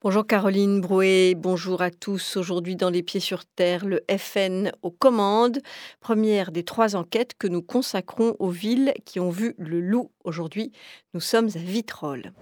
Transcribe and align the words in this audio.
Bonjour 0.00 0.24
Caroline 0.24 0.80
Brouet, 0.80 1.34
bonjour 1.36 1.82
à 1.82 1.90
tous. 1.90 2.36
Aujourd'hui 2.36 2.76
dans 2.76 2.88
Les 2.88 3.02
Pieds 3.02 3.18
sur 3.18 3.44
Terre, 3.44 3.84
le 3.84 4.04
FN 4.16 4.70
aux 4.82 4.92
commandes, 4.92 5.58
première 6.00 6.52
des 6.52 6.62
trois 6.62 6.94
enquêtes 6.94 7.32
que 7.36 7.48
nous 7.48 7.62
consacrons 7.62 8.36
aux 8.38 8.48
villes 8.48 8.94
qui 9.04 9.18
ont 9.18 9.30
vu 9.30 9.56
le 9.58 9.80
loup. 9.80 10.12
Aujourd'hui, 10.22 10.70
nous 11.14 11.20
sommes 11.20 11.48
à 11.48 11.58
Vitrolles. 11.58 12.32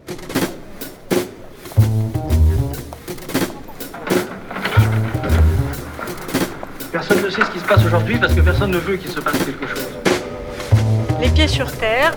Personne 6.93 7.23
ne 7.23 7.31
sait 7.31 7.43
ce 7.43 7.51
qui 7.53 7.59
se 7.59 7.67
passe 7.67 7.87
aujourd'hui 7.87 8.19
parce 8.19 8.35
que 8.35 8.43
personne 8.43 8.73
ne 8.73 8.79
veut 8.79 8.99
qu'il 8.99 9.11
se 9.11 9.21
passe 9.21 9.43
quelque 9.43 9.67
chose. 9.67 9.97
Les 11.23 11.31
Pieds 11.31 11.49
sur 11.49 11.73
Terre, 11.73 12.15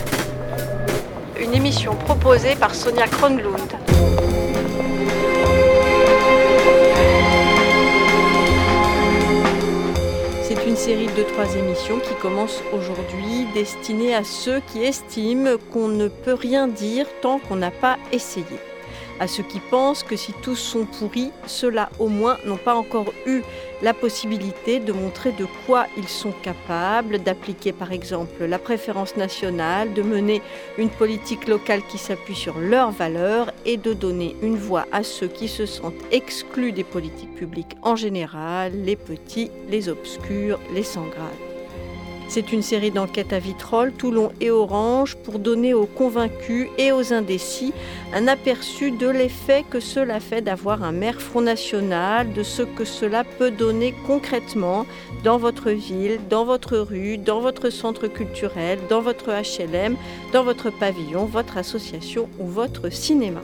une 1.39 1.53
émission 1.53 1.95
proposée 1.95 2.57
par 2.57 2.75
Sonia 2.75 3.07
Kronlund. 3.07 4.18
Série 10.79 11.07
de 11.07 11.23
trois 11.23 11.57
émissions 11.57 11.99
qui 11.99 12.13
commence 12.21 12.63
aujourd'hui, 12.71 13.45
destinée 13.53 14.15
à 14.15 14.23
ceux 14.23 14.61
qui 14.61 14.81
estiment 14.81 15.57
qu'on 15.73 15.89
ne 15.89 16.07
peut 16.07 16.35
rien 16.35 16.69
dire 16.69 17.05
tant 17.21 17.37
qu'on 17.37 17.57
n'a 17.57 17.69
pas 17.69 17.97
essayé. 18.13 18.45
À 19.19 19.27
ceux 19.27 19.43
qui 19.43 19.59
pensent 19.59 20.03
que 20.03 20.15
si 20.15 20.31
tous 20.41 20.55
sont 20.55 20.85
pourris, 20.85 21.31
ceux-là 21.47 21.89
au 21.99 22.07
moins 22.07 22.37
n'ont 22.45 22.55
pas 22.55 22.75
encore 22.75 23.11
eu 23.25 23.41
la 23.81 23.93
possibilité 23.93 24.79
de 24.79 24.91
montrer 24.91 25.31
de 25.31 25.45
quoi 25.65 25.87
ils 25.97 26.07
sont 26.07 26.33
capables, 26.43 27.19
d'appliquer 27.19 27.71
par 27.71 27.91
exemple 27.91 28.45
la 28.45 28.59
préférence 28.59 29.15
nationale, 29.15 29.93
de 29.93 30.01
mener 30.01 30.41
une 30.77 30.89
politique 30.89 31.47
locale 31.47 31.81
qui 31.89 31.97
s'appuie 31.97 32.35
sur 32.35 32.57
leurs 32.57 32.91
valeurs 32.91 33.51
et 33.65 33.77
de 33.77 33.93
donner 33.93 34.35
une 34.41 34.57
voix 34.57 34.85
à 34.91 35.03
ceux 35.03 35.27
qui 35.27 35.47
se 35.47 35.65
sentent 35.65 35.93
exclus 36.11 36.71
des 36.71 36.83
politiques 36.83 37.35
publiques 37.35 37.77
en 37.81 37.95
général, 37.95 38.73
les 38.83 38.95
petits, 38.95 39.51
les 39.69 39.89
obscurs, 39.89 40.59
les 40.73 40.83
sans 40.83 41.07
grade. 41.07 41.48
C'est 42.29 42.51
une 42.51 42.61
série 42.61 42.91
d'enquêtes 42.91 43.33
à 43.33 43.39
Vitrolles, 43.39 43.91
Toulon 43.91 44.31
et 44.39 44.51
Orange 44.51 45.15
pour 45.15 45.39
donner 45.39 45.73
aux 45.73 45.87
convaincus 45.87 46.67
et 46.77 46.91
aux 46.91 47.11
indécis 47.11 47.73
un 48.13 48.27
aperçu 48.27 48.91
de 48.91 49.07
l'effet 49.07 49.65
que 49.67 49.79
cela 49.79 50.19
fait 50.19 50.43
d'avoir 50.43 50.83
un 50.83 50.91
maire 50.91 51.19
Front 51.19 51.41
National, 51.41 52.31
de 52.31 52.43
ce 52.43 52.61
que 52.61 52.85
cela 52.85 53.23
peut 53.23 53.49
donner 53.49 53.95
concrètement 54.05 54.85
dans 55.23 55.39
votre 55.39 55.71
ville, 55.71 56.19
dans 56.29 56.45
votre 56.45 56.77
rue, 56.77 57.17
dans 57.17 57.39
votre 57.39 57.71
centre 57.71 58.07
culturel, 58.07 58.77
dans 58.91 59.01
votre 59.01 59.31
HLM, 59.31 59.95
dans 60.31 60.43
votre 60.43 60.69
pavillon, 60.69 61.25
votre 61.25 61.57
association 61.57 62.29
ou 62.39 62.45
votre 62.45 62.91
cinéma. 62.91 63.41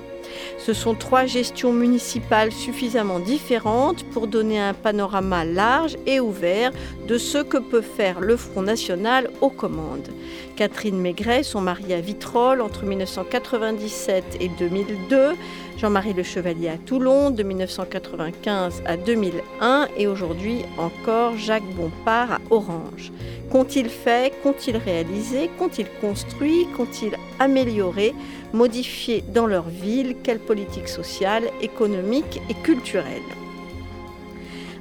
Ce 0.57 0.73
sont 0.73 0.95
trois 0.95 1.25
gestions 1.25 1.73
municipales 1.73 2.51
suffisamment 2.51 3.19
différentes 3.19 4.03
pour 4.11 4.27
donner 4.27 4.59
un 4.59 4.73
panorama 4.73 5.45
large 5.45 5.97
et 6.05 6.19
ouvert 6.19 6.71
de 7.07 7.17
ce 7.17 7.39
que 7.39 7.57
peut 7.57 7.81
faire 7.81 8.19
le 8.19 8.35
Front 8.35 8.63
National 8.63 9.29
aux 9.41 9.49
commandes. 9.49 10.09
Catherine 10.55 10.99
Maigret, 10.99 11.43
son 11.43 11.61
mari 11.61 11.93
à 11.93 11.99
Vitrolles 11.99 12.61
entre 12.61 12.85
1997 12.85 14.37
et 14.39 14.47
2002, 14.47 15.33
Jean-Marie 15.77 16.13
Le 16.13 16.23
Chevalier 16.23 16.69
à 16.69 16.77
Toulon 16.77 17.31
de 17.31 17.43
1995 17.43 18.83
à 18.85 18.97
2001 18.97 19.87
et 19.97 20.07
aujourd'hui 20.07 20.63
encore 20.77 21.37
Jacques 21.37 21.69
Bompard 21.75 22.33
à 22.33 22.39
Orange. 22.49 23.11
Qu'ont-ils 23.51 23.89
fait 23.89 24.33
Qu'ont-ils 24.41 24.77
réalisé 24.77 25.49
Qu'ont-ils 25.57 25.89
construit 26.01 26.67
Qu'ont-ils 26.75 27.15
amélioré 27.39 28.13
Modifié 28.53 29.23
dans 29.33 29.47
leur 29.47 29.67
ville? 29.67 30.15
Quelle 30.23 30.39
politique 30.39 30.87
sociale, 30.87 31.43
économique 31.61 32.41
et 32.49 32.53
culturelle? 32.53 33.21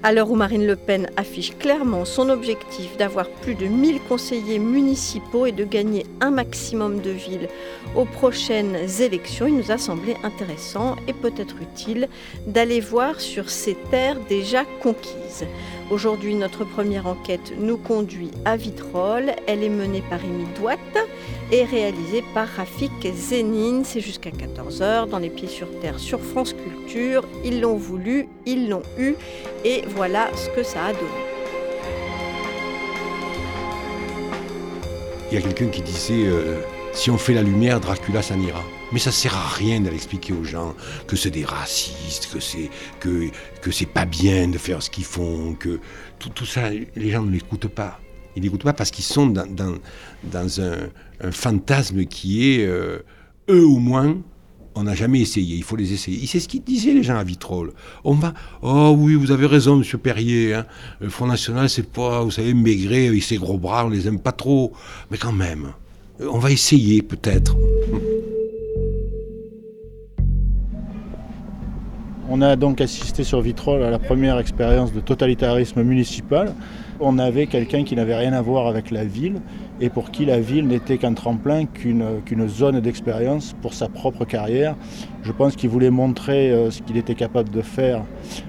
À 0.05 0.13
l'heure 0.13 0.31
où 0.31 0.37
Marine 0.37 0.67
Le 0.67 0.77
Pen 0.77 1.09
affiche 1.17 1.57
clairement 1.57 2.05
son 2.05 2.29
objectif 2.29 2.99
d'avoir 2.99 3.27
plus 3.27 3.55
de 3.55 3.65
1000 3.65 4.01
conseillers 4.03 4.59
municipaux 4.59 5.47
et 5.47 5.53
de 5.53 5.65
gagner 5.65 6.05
un 6.21 6.31
maximum 6.31 7.01
de 7.01 7.09
villes 7.09 7.49
aux 7.97 8.05
prochaines 8.05 8.77
élections, 9.01 9.47
il 9.47 9.57
nous 9.57 9.71
a 9.71 9.79
semblé 9.79 10.15
intéressant 10.23 10.97
et 11.09 11.15
peut-être 11.15 11.57
utile 11.63 12.09
d'aller 12.47 12.81
voir 12.81 13.19
sur 13.19 13.49
ces 13.49 13.77
terres 13.91 14.19
déjà 14.29 14.65
conquises. 14.83 15.47
Aujourd'hui, 15.91 16.35
notre 16.35 16.65
première 16.65 17.07
enquête 17.07 17.53
nous 17.59 17.77
conduit 17.77 18.31
à 18.47 18.57
Vitrolles. 18.57 19.35
Elle 19.47 19.63
est 19.63 19.69
menée 19.69 20.03
par 20.09 20.25
Émile 20.25 20.47
Douat 20.59 20.77
et 21.53 21.65
réalisée 21.65 22.25
par 22.33 22.49
Rafik 22.49 22.91
Zénine. 23.15 23.85
C'est 23.85 24.01
jusqu'à 24.01 24.31
14h 24.31 25.09
dans 25.11 25.19
Les 25.19 25.29
Pieds 25.29 25.49
sur 25.49 25.69
Terre 25.81 25.99
sur 25.99 26.21
France 26.21 26.55
Culture. 26.55 27.25
Ils 27.45 27.61
l'ont 27.61 27.77
voulu, 27.77 28.29
ils 28.47 28.71
l'ont 28.71 28.83
eu 28.99 29.15
et 29.65 29.83
voilà 29.89 30.31
ce 30.35 30.49
que 30.49 30.63
ça 30.63 30.87
a 30.87 30.93
donné. 30.93 31.05
Il 35.31 35.35
y 35.35 35.39
a 35.39 35.43
quelqu'un 35.43 35.67
qui 35.67 35.83
disait 35.83 36.27
euh, 36.27 36.61
si 36.93 37.11
on 37.11 37.19
fait 37.19 37.35
la 37.35 37.43
lumière, 37.43 37.79
Dracula 37.79 38.23
s'en 38.23 38.41
ira. 38.41 38.63
Mais 38.95 39.01
ça 39.01 39.11
sert 39.11 39.37
à 39.37 39.49
rien 39.49 39.81
d'aller 39.81 39.97
expliquer 39.97 40.33
aux 40.33 40.45
gens 40.45 40.77
que 41.09 41.17
c'est 41.17 41.33
des 41.33 41.45
racistes, 41.45 42.29
que 42.33 42.39
c'est 42.39 42.71
que 43.01 43.29
que 43.61 43.73
c'est 43.73 43.87
pas 43.87 44.05
bien 44.05 44.47
de 44.47 44.57
faire 44.57 44.85
ce 44.85 44.89
qu'ils 44.89 45.05
font, 45.05 45.55
que 45.55 45.81
tout, 46.21 46.29
tout 46.29 46.47
ça, 46.47 46.71
les 46.71 47.11
gens 47.11 47.25
ne 47.25 47.33
l'écoutent 47.33 47.67
pas. 47.67 47.99
Ils 48.37 48.43
n'écoutent 48.45 48.63
pas 48.63 48.73
parce 48.73 48.93
qu'ils 48.93 49.05
sont 49.05 49.27
dans, 49.27 49.53
dans, 49.53 49.75
dans 50.23 50.61
un, 50.61 51.33
fantasme 51.33 52.05
qui 52.05 52.53
est 52.53 52.67
euh, 52.67 53.01
eux 53.51 53.67
au 53.67 53.81
moins. 53.81 54.17
On 54.77 54.85
n'a 54.85 54.95
jamais 54.95 55.21
essayé, 55.21 55.57
il 55.57 55.65
faut 55.65 55.75
les 55.75 55.93
essayer. 55.93 56.25
C'est 56.29 56.39
ce 56.39 56.47
qu'ils 56.47 56.63
disaient 56.63 56.95
les 56.95 57.03
gens 57.03 57.17
à 57.17 57.25
Vitrolles. 57.25 57.73
On 58.05 58.15
va, 58.15 58.33
oh 58.63 58.95
oui, 58.97 59.17
vous 59.17 59.33
avez 59.33 59.47
raison, 59.47 59.75
Monsieur 59.75 59.99
Perrier. 59.99 60.55
Hein. 60.55 60.67
Le 61.01 61.09
Front 61.09 61.27
National, 61.27 61.69
c'est 61.69 61.91
pas, 61.91 62.23
vous 62.23 62.31
savez, 62.31 62.55
Maigret, 62.55 63.09
avec 63.09 63.25
ses 63.25 63.39
gros 63.39 63.59
bras, 63.59 63.87
on 63.87 63.89
les 63.89 64.07
aime 64.07 64.21
pas 64.21 64.33
trop. 64.33 64.73
Mais 65.11 65.19
quand 65.19 65.33
même, 65.33 65.73
on 66.21 66.39
va 66.39 66.53
essayer 66.53 67.03
peut-être. 67.03 67.57
On 72.31 72.41
a 72.41 72.57
donc 72.57 72.81
assisté 72.81 73.23
sur 73.23 73.43
Vitrolles 73.43 73.83
à 73.83 73.91
la 73.91 73.99
première 73.99 74.39
expérience 74.39 74.95
de 74.95 75.01
totalitarisme 75.01 75.83
municipal. 75.83 76.55
On 76.99 77.19
avait 77.19 77.47
quelqu'un 77.47 77.85
qui 77.85 77.95
n'avait 77.97 78.17
rien 78.17 78.33
à 78.33 78.41
voir 78.41 78.67
avec 78.67 78.91
la 78.91 79.05
ville 79.05 79.43
et 79.79 79.91
pour 79.91 80.11
qui 80.11 80.25
la 80.25 80.41
ville 80.41 80.67
n'était 80.67 80.97
qu'un 80.97 81.13
tremplin, 81.13 81.67
qu'une 81.67 82.49
zone 82.49 82.81
d'expérience 82.81 83.55
pour 83.61 83.75
sa 83.75 83.89
propre 83.89 84.25
carrière. 84.25 84.75
Je 85.23 85.33
pense 85.33 85.55
qu'il 85.55 85.69
voulait 85.69 85.91
montrer 85.91 86.51
euh, 86.51 86.71
ce 86.71 86.81
qu'il 86.81 86.97
était 86.97 87.15
capable 87.15 87.51
de 87.51 87.61
faire 87.61 88.03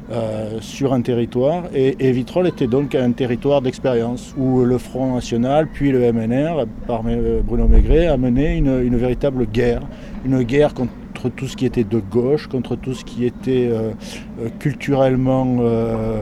euh, 0.10 0.60
sur 0.62 0.94
un 0.94 1.02
territoire 1.02 1.64
et, 1.74 2.12
Vitrolles 2.12 2.48
était 2.48 2.68
donc 2.68 2.96
un 2.96 3.12
territoire 3.12 3.62
d'expérience 3.62 4.34
où 4.38 4.64
le 4.64 4.78
Front 4.78 5.16
National 5.16 5.68
puis 5.68 5.92
le 5.92 6.14
MNR, 6.14 6.66
par 6.88 7.04
Bruno 7.04 7.68
Maigret, 7.68 8.08
a 8.08 8.16
mené 8.16 8.56
une 8.56 8.96
véritable 8.96 9.48
guerre, 9.48 9.82
une 10.26 10.44
guerre 10.44 10.74
contre 10.74 10.94
contre 11.26 11.36
tout 11.36 11.48
ce 11.48 11.58
qui 11.58 11.66
était 11.66 11.84
de 11.84 12.00
gauche, 12.00 12.48
contre 12.48 12.76
tout 12.76 12.94
ce 12.94 13.04
qui 13.04 13.26
était 13.26 13.68
euh, 13.72 13.92
euh, 14.40 14.50
culturellement, 14.60 15.58
euh, 15.60 16.20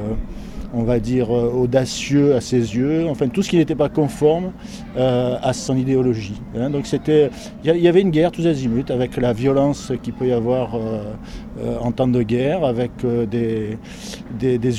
on 0.74 0.84
va 0.84 1.00
dire, 1.00 1.30
audacieux 1.30 2.36
à 2.36 2.42
ses 2.42 2.76
yeux, 2.76 3.08
enfin 3.10 3.28
tout 3.28 3.44
ce 3.44 3.50
qui 3.50 3.58
n'était 3.58 3.76
pas 3.76 3.90
conforme 3.90 4.54
à 4.98 5.54
son 5.54 5.78
idéologie. 5.78 6.42
Hein. 6.56 6.72
Donc 6.72 6.88
c'était, 6.88 7.30
il 7.64 7.76
y, 7.76 7.88
avait 7.88 8.02
une 8.02 8.10
guerre 8.10 8.32
tous 8.32 8.48
azimuts 8.48 8.90
avec 8.90 9.18
la 9.18 9.34
violence 9.34 9.92
qu'il 10.02 10.14
peut 10.14 10.26
y 10.26 10.32
avoir 10.32 10.76
en 11.80 11.92
temps 11.92 12.08
de 12.08 12.24
guerre, 12.24 12.66
avec 12.66 12.90
des, 13.30 13.78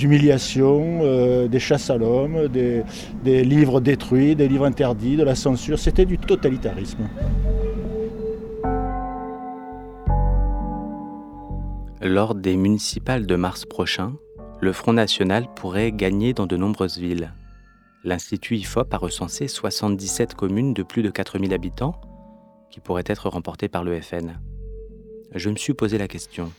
humiliations, 0.02 1.46
des 1.46 1.60
chasses 1.60 1.90
à 1.90 1.96
l'homme, 1.96 2.48
des 2.48 3.44
livres 3.44 3.80
détruits, 3.80 4.34
des 4.34 4.48
livres 4.48 4.64
interdits, 4.64 5.16
de 5.16 5.22
la 5.22 5.36
censure. 5.36 5.78
C'était 5.78 6.06
du 6.06 6.18
totalitarisme. 6.18 7.04
Lors 12.04 12.34
des 12.34 12.54
municipales 12.58 13.24
de 13.24 13.34
mars 13.34 13.64
prochain, 13.64 14.12
le 14.60 14.74
Front 14.74 14.92
National 14.92 15.46
pourrait 15.54 15.90
gagner 15.90 16.34
dans 16.34 16.44
de 16.44 16.54
nombreuses 16.54 16.98
villes. 16.98 17.32
L'Institut 18.04 18.56
IFOP 18.56 18.92
a 18.92 18.98
recensé 18.98 19.48
77 19.48 20.34
communes 20.34 20.74
de 20.74 20.82
plus 20.82 21.02
de 21.02 21.08
4000 21.08 21.54
habitants 21.54 21.98
qui 22.70 22.80
pourraient 22.80 23.04
être 23.06 23.30
remportées 23.30 23.70
par 23.70 23.84
le 23.84 23.98
FN. 24.02 24.38
Je 25.34 25.48
me 25.48 25.56
suis 25.56 25.72
posé 25.72 25.96
la 25.96 26.06
question. 26.06 26.52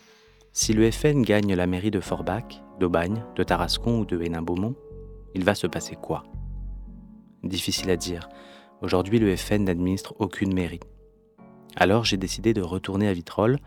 Si 0.51 0.73
le 0.73 0.89
FN 0.89 1.21
gagne 1.21 1.53
la 1.53 1.67
mairie 1.67 1.91
de 1.91 1.99
Forbach, 1.99 2.63
d'Aubagne, 2.79 3.23
de 3.35 3.43
Tarascon 3.43 3.99
ou 3.99 4.05
de 4.05 4.19
Hénin-Beaumont, 4.19 4.73
il 5.35 5.43
va 5.43 5.53
se 5.53 5.67
passer 5.67 5.95
quoi? 5.95 6.23
Difficile 7.43 7.91
à 7.91 7.97
dire. 7.97 8.29
Aujourd'hui, 8.81 9.19
le 9.19 9.35
FN 9.35 9.65
n'administre 9.65 10.15
aucune 10.17 10.55
mairie. 10.55 10.79
Alors 11.75 12.03
j'ai 12.03 12.17
décidé 12.17 12.55
de 12.55 12.63
retourner 12.63 13.07
à 13.07 13.13
Vitrolles 13.13 13.59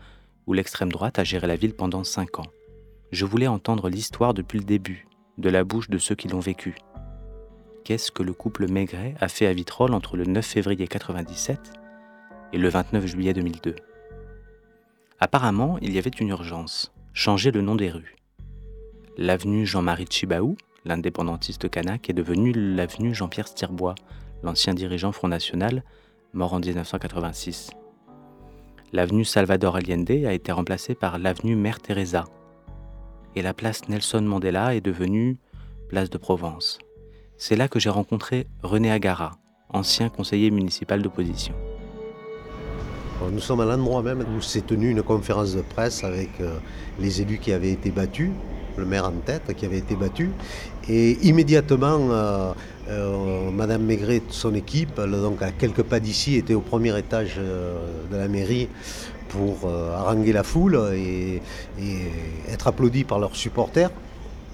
où 0.49 0.53
l'extrême 0.53 0.91
droite 0.91 1.19
a 1.19 1.23
géré 1.23 1.45
la 1.45 1.55
ville 1.55 1.75
pendant 1.75 2.03
cinq 2.03 2.39
ans. 2.39 2.51
Je 3.11 3.23
voulais 3.23 3.45
entendre 3.45 3.87
l'histoire 3.87 4.33
depuis 4.33 4.57
le 4.57 4.65
début, 4.65 5.07
de 5.37 5.47
la 5.47 5.63
bouche 5.63 5.91
de 5.91 5.99
ceux 5.99 6.15
qui 6.15 6.27
l'ont 6.27 6.39
vécu. 6.39 6.75
Qu'est-ce 7.85 8.11
que 8.11 8.23
le 8.23 8.33
couple 8.33 8.67
Maigret 8.67 9.13
a 9.19 9.27
fait 9.27 9.45
à 9.45 9.53
Vitrolles 9.53 9.93
entre 9.93 10.17
le 10.17 10.25
9 10.25 10.43
février 10.43 10.85
1997 10.85 11.59
et 12.51 12.57
le 12.57 12.67
29 12.67 13.05
juillet 13.05 13.33
2002 13.33 13.75
Apparemment, 15.19 15.77
il 15.83 15.93
y 15.93 15.99
avait 15.99 16.09
une 16.09 16.29
urgence. 16.29 16.91
changer 17.13 17.51
le 17.51 17.61
nom 17.61 17.75
des 17.75 17.91
rues. 17.91 18.15
L'avenue 19.17 19.67
Jean-Marie 19.67 20.07
Chibaou, 20.09 20.57
l'indépendantiste 20.83 21.69
kanak, 21.69 22.09
est 22.09 22.13
devenue 22.13 22.53
l'avenue 22.53 23.13
Jean-Pierre 23.13 23.49
Stirbois, 23.49 23.95
l'ancien 24.41 24.73
dirigeant 24.73 25.11
Front 25.11 25.27
National, 25.27 25.83
mort 26.33 26.53
en 26.53 26.59
1986. 26.59 27.69
L'avenue 28.91 29.23
Salvador 29.23 29.75
Allende 29.75 30.09
a 30.25 30.33
été 30.33 30.51
remplacée 30.51 30.95
par 30.95 31.19
l'avenue 31.19 31.55
Mère 31.55 31.79
Teresa. 31.79 32.25
Et 33.35 33.43
la 33.43 33.53
place 33.53 33.87
Nelson 33.87 34.21
Mandela 34.21 34.75
est 34.75 34.81
devenue 34.81 35.37
place 35.89 36.09
de 36.09 36.17
Provence. 36.17 36.79
C'est 37.37 37.55
là 37.55 37.67
que 37.67 37.79
j'ai 37.79 37.91
rencontré 37.91 38.47
René 38.63 38.91
Agara, 38.91 39.37
ancien 39.69 40.09
conseiller 40.09 40.49
municipal 40.49 41.03
d'opposition. 41.03 41.53
Nous 43.31 43.39
sommes 43.39 43.59
à 43.59 43.65
l'endroit 43.65 44.01
même 44.01 44.25
où 44.35 44.41
s'est 44.41 44.61
tenue 44.61 44.89
une 44.89 45.03
conférence 45.03 45.53
de 45.53 45.61
presse 45.61 46.03
avec 46.03 46.29
euh, 46.41 46.57
les 46.99 47.21
élus 47.21 47.37
qui 47.37 47.51
avaient 47.51 47.71
été 47.71 47.91
battus, 47.91 48.31
le 48.79 48.85
maire 48.85 49.05
en 49.05 49.11
tête 49.25 49.53
qui 49.55 49.65
avait 49.65 49.77
été 49.77 49.95
battu. 49.95 50.31
Et 50.87 51.11
immédiatement, 51.27 51.99
euh, 52.11 52.51
euh, 52.89 53.51
Madame 53.51 53.83
Maigret 53.83 54.17
et 54.17 54.23
son 54.29 54.55
équipe, 54.55 54.99
donc 54.99 55.41
à 55.41 55.51
quelques 55.51 55.83
pas 55.83 55.99
d'ici, 55.99 56.35
étaient 56.35 56.55
au 56.55 56.61
premier 56.61 56.97
étage 56.97 57.37
de 57.37 58.17
la 58.17 58.27
mairie 58.27 58.67
pour 59.29 59.69
haranguer 59.69 60.33
la 60.33 60.43
foule 60.43 60.79
et, 60.95 61.41
être 62.51 62.67
applaudis 62.67 63.03
par 63.03 63.19
leurs 63.19 63.35
supporters. 63.35 63.91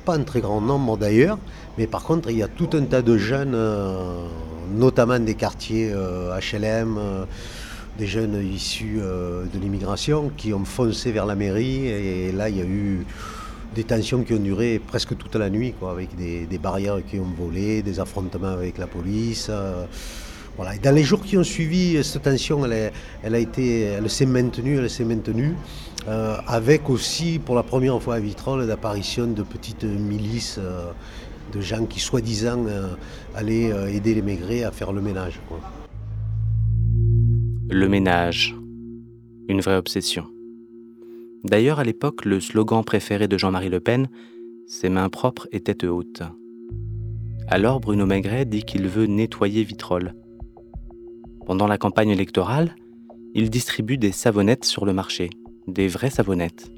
Pas 0.03 0.15
un 0.15 0.23
très 0.23 0.41
grand 0.41 0.61
nombre 0.61 0.97
d'ailleurs, 0.97 1.37
mais 1.77 1.87
par 1.87 2.03
contre, 2.03 2.29
il 2.29 2.37
y 2.37 2.43
a 2.43 2.47
tout 2.47 2.69
un 2.73 2.83
tas 2.83 3.01
de 3.01 3.17
jeunes, 3.17 3.57
notamment 4.75 5.19
des 5.19 5.35
quartiers 5.35 5.93
HLM 5.93 6.99
des 7.97 8.07
jeunes 8.07 8.41
issus 8.45 8.99
euh, 8.99 9.45
de 9.53 9.59
l'immigration 9.59 10.31
qui 10.35 10.53
ont 10.53 10.65
foncé 10.65 11.11
vers 11.11 11.25
la 11.25 11.35
mairie 11.35 11.87
et 11.87 12.31
là 12.31 12.49
il 12.49 12.57
y 12.57 12.61
a 12.61 12.65
eu 12.65 13.05
des 13.75 13.83
tensions 13.83 14.23
qui 14.23 14.33
ont 14.33 14.39
duré 14.39 14.79
presque 14.79 15.17
toute 15.17 15.35
la 15.35 15.49
nuit, 15.49 15.73
avec 15.87 16.15
des, 16.15 16.57
barrières 16.57 16.99
qui 17.05 17.19
ont 17.19 17.31
volé, 17.37 17.81
des 17.81 17.99
affrontements 17.99 18.53
avec 18.53 18.77
la 18.77 18.87
police. 18.87 19.47
Euh, 19.49 19.85
voilà. 20.55 20.75
Et 20.75 20.79
dans 20.79 20.95
les 20.95 21.03
jours 21.03 21.21
qui 21.21 21.37
ont 21.37 21.43
suivi, 21.43 22.01
cette 22.03 22.23
tension, 22.23 22.65
elle, 22.65 23.35
été, 23.35 23.81
elle 23.81 24.09
s'est 24.09 24.25
maintenue, 24.25 24.77
elle 24.77 24.89
s'est 24.89 25.03
maintenue, 25.03 25.53
euh, 26.07 26.37
avec 26.47 26.89
aussi, 26.89 27.39
pour 27.39 27.55
la 27.55 27.63
première 27.63 28.01
fois 28.01 28.15
à 28.15 28.19
Vitrolles, 28.19 28.65
l'apparition 28.65 29.27
de 29.27 29.43
petites 29.43 29.83
milices 29.83 30.59
de 31.53 31.61
gens 31.61 31.85
qui, 31.85 31.99
soi-disant, 31.99 32.65
allaient 33.35 33.71
aider 33.93 34.13
les 34.15 34.21
maigrés 34.21 34.63
à 34.63 34.71
faire 34.71 34.93
le 34.93 35.01
ménage. 35.01 35.39
Le 37.69 37.89
ménage. 37.89 38.55
Une 39.49 39.59
vraie 39.59 39.75
obsession. 39.75 40.25
D'ailleurs, 41.45 41.79
à 41.79 41.83
l'époque, 41.83 42.25
le 42.25 42.39
slogan 42.39 42.83
préféré 42.83 43.27
de 43.27 43.37
Jean-Marie 43.37 43.69
Le 43.69 43.79
Pen, 43.79 44.09
Ses 44.67 44.89
mains 44.89 45.09
propres 45.09 45.47
et 45.51 45.61
tête 45.61 45.83
haute. 45.83 46.23
Alors, 47.47 47.79
Bruno 47.79 48.05
Maigret 48.05 48.45
dit 48.45 48.63
qu'il 48.63 48.87
veut 48.87 49.05
nettoyer 49.05 49.63
Vitrolles. 49.63 50.13
Pendant 51.45 51.67
la 51.67 51.77
campagne 51.77 52.09
électorale, 52.09 52.75
il 53.33 53.49
distribue 53.49 53.97
des 53.97 54.11
savonnettes 54.11 54.65
sur 54.65 54.85
le 54.85 54.93
marché, 54.93 55.29
des 55.67 55.87
vraies 55.87 56.09
savonnettes. 56.09 56.71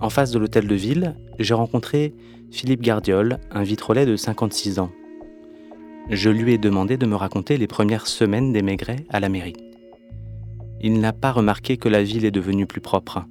En 0.00 0.08
face 0.08 0.30
de 0.30 0.38
l'hôtel 0.38 0.66
de 0.66 0.74
ville, 0.74 1.14
j'ai 1.38 1.54
rencontré 1.54 2.14
Philippe 2.50 2.80
Gardiol, 2.80 3.38
un 3.50 3.62
vitrolais 3.62 4.06
de 4.06 4.16
56 4.16 4.78
ans 4.78 4.90
je 6.10 6.30
lui 6.30 6.54
ai 6.54 6.58
demandé 6.58 6.96
de 6.96 7.06
me 7.06 7.16
raconter 7.16 7.58
les 7.58 7.66
premières 7.66 8.06
semaines 8.06 8.52
des 8.52 8.62
Maigret 8.62 9.04
à 9.10 9.20
la 9.20 9.28
mairie. 9.28 9.67
Il 10.80 11.00
n'a 11.00 11.12
pas 11.12 11.32
remarqué 11.32 11.76
que 11.76 11.88
la 11.88 12.04
ville 12.04 12.24
est 12.24 12.30
devenue 12.30 12.66
plus 12.66 12.80
propre. 12.80 13.24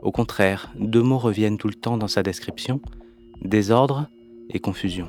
Au 0.00 0.12
contraire, 0.12 0.72
deux 0.78 1.02
mots 1.02 1.18
reviennent 1.18 1.58
tout 1.58 1.66
le 1.66 1.74
temps 1.74 1.96
dans 1.96 2.06
sa 2.06 2.22
description, 2.22 2.80
désordre 3.42 4.08
et 4.50 4.60
confusion. 4.60 5.08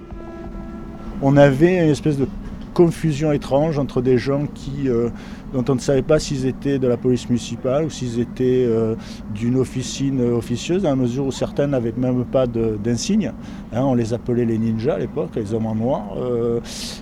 On 1.21 1.37
avait 1.37 1.83
une 1.83 1.91
espèce 1.91 2.17
de 2.17 2.27
confusion 2.73 3.31
étrange 3.31 3.77
entre 3.77 4.01
des 4.01 4.17
gens 4.17 4.47
qui 4.47 4.89
euh, 4.89 5.09
dont 5.53 5.65
on 5.67 5.75
ne 5.75 5.79
savait 5.79 6.01
pas 6.01 6.19
s'ils 6.19 6.45
étaient 6.45 6.79
de 6.79 6.87
la 6.87 6.97
police 6.97 7.27
municipale 7.29 7.85
ou 7.85 7.89
s'ils 7.89 8.19
étaient 8.19 8.65
euh, 8.67 8.95
d'une 9.33 9.57
officine 9.57 10.21
officieuse, 10.21 10.83
dans 10.83 10.89
la 10.89 10.95
mesure 10.95 11.25
où 11.25 11.31
certains 11.31 11.67
n'avaient 11.67 11.93
même 11.97 12.25
pas 12.25 12.45
d'insigne. 12.47 13.31
Hein, 13.73 13.83
on 13.83 13.95
les 13.95 14.13
appelait 14.13 14.45
les 14.45 14.57
ninjas 14.57 14.95
à 14.95 14.99
l'époque, 14.99 15.31
les 15.35 15.53
hommes 15.53 15.65
en 15.65 15.75
noir. 15.75 16.03
Euh, 16.17 16.59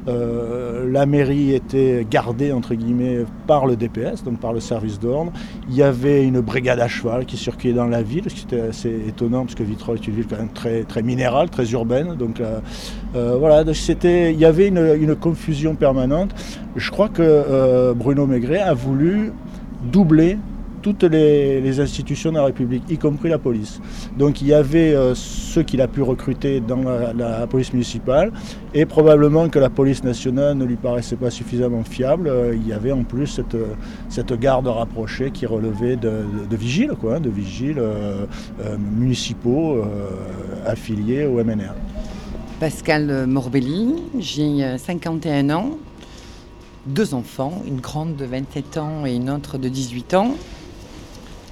euh, 0.07 0.89
la 0.91 1.05
mairie 1.05 1.53
était 1.53 2.05
gardée, 2.09 2.51
entre 2.51 2.75
guillemets, 2.75 3.25
par 3.47 3.65
le 3.65 3.75
DPS, 3.75 4.23
donc 4.23 4.39
par 4.39 4.53
le 4.53 4.59
service 4.59 4.99
d'ordre. 4.99 5.31
Il 5.69 5.75
y 5.75 5.83
avait 5.83 6.25
une 6.25 6.41
brigade 6.41 6.79
à 6.79 6.88
cheval 6.88 7.25
qui 7.25 7.38
circulait 7.38 7.73
dans 7.73 7.88
la 7.88 8.01
ville, 8.01 8.23
ce 8.27 8.35
qui 8.35 8.44
était 8.44 8.61
assez 8.61 8.94
étonnant, 9.07 9.44
parce 9.44 9.55
que 9.55 9.63
Vitrolles 9.63 9.97
est 9.97 10.07
une 10.07 10.15
ville 10.15 10.27
quand 10.27 10.38
même 10.38 10.53
très, 10.53 10.83
très 10.83 11.01
minérale, 11.01 11.49
très 11.49 11.71
urbaine. 11.71 12.15
Donc 12.15 12.41
voilà, 13.13 13.63
il 13.63 14.39
y 14.39 14.45
avait 14.45 14.67
une, 14.67 14.95
une 14.99 15.15
confusion 15.15 15.75
permanente. 15.75 16.33
Je 16.75 16.91
crois 16.91 17.09
que 17.09 17.94
Bruno 17.94 18.27
A 18.45 18.74
voulu 18.74 19.31
doubler 19.92 20.38
toutes 20.81 21.04
les, 21.04 21.80
institutions 21.80 22.31
de 22.31 22.38
la 22.38 22.45
République, 22.45 22.84
y 22.89 22.98
compris 22.98 23.30
la 23.30 23.38
police. 23.38 23.81
Donc 24.18 24.42
il 24.42 24.48
y 24.48 24.54
avait 24.54 24.94
euh, 24.94 25.13
ceux 25.16 25.63
qu'il 25.63 25.81
a 25.81 25.88
pu 25.88 26.01
recruter 26.01 26.62
dans 26.62 26.81
la, 27.13 27.45
police 27.48 27.74
municipale, 27.74 28.31
et 28.74 28.86
probablement 28.86 29.50
que 29.50 29.60
la 29.60 29.69
police 29.69 30.04
nationale 30.04 30.56
ne 30.56 30.66
lui 30.66 30.75
paraissait 30.75 31.16
pas 31.16 31.30
suffisamment 31.30 31.84
fiable. 31.84 32.28
Euh, 32.28 32.56
il 32.56 32.68
y 32.68 32.74
avait 32.74 32.92
en 32.92 33.04
plus 33.04 33.28
cette, 33.28 33.57
cette 34.10 34.34
garde 34.34 34.68
rapprochée 34.68 35.31
qui 35.31 35.45
relevait 35.45 35.95
de, 35.95 36.24
vigiles, 36.51 36.94
quoi, 37.00 37.19
de 37.19 37.30
vigiles 37.30 37.80
euh, 37.80 38.25
municipaux 38.98 39.83
affiliés 40.66 41.25
au 41.25 41.44
MNR. 41.44 41.74
Pascal 42.60 43.28
Morbelli, 43.28 43.95
j'ai 44.19 44.78
51 44.78 45.50
ans, 45.51 45.78
deux 46.88 47.13
enfants, 47.13 47.62
une 47.68 47.81
grande 47.81 48.16
de 48.16 48.25
27 48.25 48.78
ans 48.78 49.06
et 49.06 49.13
une 49.13 49.30
autre 49.30 49.57
de 49.57 49.68
18 49.68 50.13
ans. 50.13 50.36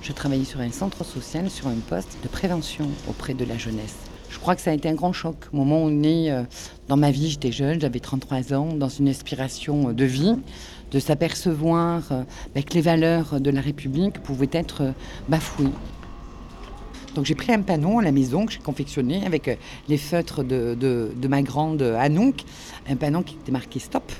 Je 0.01 0.11
travaillais 0.13 0.45
sur 0.45 0.61
un 0.61 0.71
centre 0.71 1.03
social, 1.03 1.49
sur 1.49 1.67
un 1.67 1.75
poste 1.89 2.17
de 2.23 2.27
prévention 2.27 2.87
auprès 3.09 3.33
de 3.33 3.43
la 3.43 3.57
jeunesse. 3.57 3.95
Je 4.29 4.39
crois 4.39 4.55
que 4.55 4.61
ça 4.61 4.71
a 4.71 4.73
été 4.73 4.87
un 4.87 4.93
grand 4.93 5.13
choc. 5.13 5.35
Au 5.51 5.57
moment 5.57 5.83
où 5.83 5.87
on 5.87 6.03
est 6.03 6.31
euh, 6.31 6.43
dans 6.87 6.97
ma 6.97 7.11
vie, 7.11 7.29
j'étais 7.29 7.51
jeune, 7.51 7.81
j'avais 7.81 7.99
33 7.99 8.53
ans, 8.53 8.73
dans 8.73 8.89
une 8.89 9.09
aspiration 9.09 9.91
de 9.91 10.05
vie, 10.05 10.35
de 10.91 10.99
s'apercevoir 10.99 12.03
euh, 12.11 12.23
ben, 12.53 12.63
que 12.63 12.73
les 12.73 12.81
valeurs 12.81 13.41
de 13.41 13.49
la 13.49 13.61
République 13.61 14.21
pouvaient 14.21 14.49
être 14.51 14.83
euh, 14.83 14.91
bafouées. 15.27 15.71
Donc 17.15 17.25
j'ai 17.25 17.35
pris 17.35 17.53
un 17.53 17.61
panneau 17.61 17.99
à 17.99 18.03
la 18.03 18.11
maison 18.11 18.45
que 18.45 18.51
j'ai 18.51 18.59
confectionné 18.59 19.25
avec 19.25 19.57
les 19.87 19.97
feutres 19.97 20.43
de, 20.43 20.75
de 20.75 21.27
ma 21.29 21.41
grande 21.41 21.81
Anouk, 21.81 22.43
un 22.89 22.97
panneau 22.97 23.21
qui 23.21 23.35
était 23.35 23.53
marqué 23.53 23.79
Stop 23.79 24.11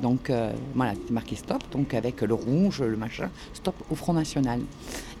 donc 0.00 0.30
euh, 0.30 0.52
voilà, 0.74 0.94
c'était 0.94 1.12
marqué 1.12 1.36
stop, 1.36 1.62
donc 1.72 1.94
avec 1.94 2.20
le 2.22 2.34
rouge, 2.34 2.80
le 2.80 2.96
machin, 2.96 3.30
stop 3.54 3.74
au 3.90 3.94
Front 3.94 4.12
National. 4.12 4.60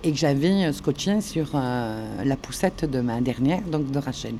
Et 0.04 0.12
que 0.12 0.18
j'avais 0.18 0.64
euh, 0.64 0.72
scotché 0.72 1.20
sur 1.20 1.50
euh, 1.54 2.24
la 2.24 2.36
poussette 2.36 2.84
de 2.84 3.00
ma 3.00 3.20
dernière, 3.20 3.62
donc 3.62 3.90
de 3.90 3.98
Rachel. 3.98 4.34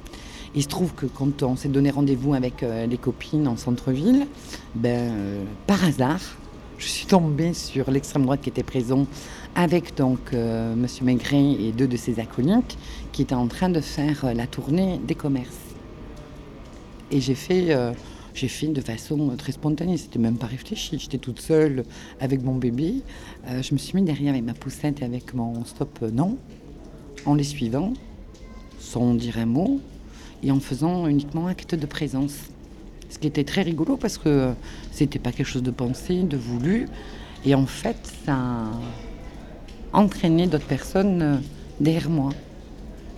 Il 0.54 0.62
se 0.62 0.68
trouve 0.68 0.95
que 0.95 1.07
quand 1.07 1.42
on 1.42 1.57
s'est 1.57 1.68
donné 1.68 1.90
rendez-vous 1.90 2.33
avec 2.33 2.62
les 2.62 2.97
copines 2.97 3.47
en 3.47 3.59
centre-ville, 3.59 4.26
ben, 4.75 5.45
par 5.66 5.85
hasard, 5.85 6.21
je 6.78 6.87
suis 6.87 7.07
tombée 7.07 7.52
sur 7.52 7.90
l'extrême 7.90 8.23
droite 8.23 8.40
qui 8.40 8.49
était 8.49 8.62
présent 8.62 9.07
avec 9.54 9.95
donc 9.95 10.33
Monsieur 10.33 11.04
Maigret 11.04 11.52
et 11.61 11.71
deux 11.73 11.87
de 11.87 11.99
ses 11.99 12.18
acolytes 12.18 12.78
qui 13.12 13.21
étaient 13.21 13.35
en 13.35 13.47
train 13.47 13.68
de 13.68 13.83
faire 13.83 14.35
la 14.35 14.47
tournée 14.47 14.99
des 15.07 15.14
commerces. 15.14 15.75
Et 17.11 17.21
j'ai 17.21 17.35
fait 17.35 17.76
j'ai 18.38 18.49
fait 18.49 18.68
de 18.68 18.80
façon 18.80 19.35
très 19.37 19.50
spontanée, 19.50 19.97
c'était 19.97 20.21
même 20.21 20.37
pas 20.37 20.47
réfléchi. 20.47 20.97
J'étais 20.97 21.18
toute 21.18 21.40
seule 21.40 21.85
avec 22.21 22.42
mon 22.42 22.54
bébé. 22.54 23.02
Euh, 23.49 23.62
je 23.62 23.75
me 23.75 23.78
suis 23.78 23.97
mis 23.97 24.02
derrière 24.02 24.33
avec 24.33 24.45
ma 24.45 24.54
poussette 24.54 25.02
et 25.02 25.04
avec 25.04 25.35
mon 25.35 25.64
stop 25.64 25.99
euh, 26.02 26.11
non, 26.12 26.38
en 27.26 27.35
les 27.35 27.42
suivant, 27.42 27.92
sans 28.78 29.14
dire 29.14 29.38
un 29.38 29.47
mot, 29.47 29.80
et 30.45 30.52
en 30.52 30.61
faisant 30.61 31.09
uniquement 31.09 31.49
acte 31.49 31.75
de 31.75 31.87
présence. 31.87 32.37
Ce 33.11 33.18
qui 33.18 33.26
était 33.26 33.42
très 33.42 33.62
rigolo 33.62 33.97
parce 33.97 34.18
que 34.18 34.52
c'était 34.92 35.18
pas 35.18 35.33
quelque 35.33 35.47
chose 35.47 35.64
de 35.64 35.73
pensé, 35.73 36.23
de 36.23 36.37
voulu. 36.37 36.87
Et 37.45 37.57
en 37.57 37.66
fait, 37.66 37.97
ça 38.25 38.37
a 39.92 40.04
d'autres 40.04 40.66
personnes 40.66 41.23
euh, 41.23 41.37
derrière 41.80 42.09
moi. 42.09 42.30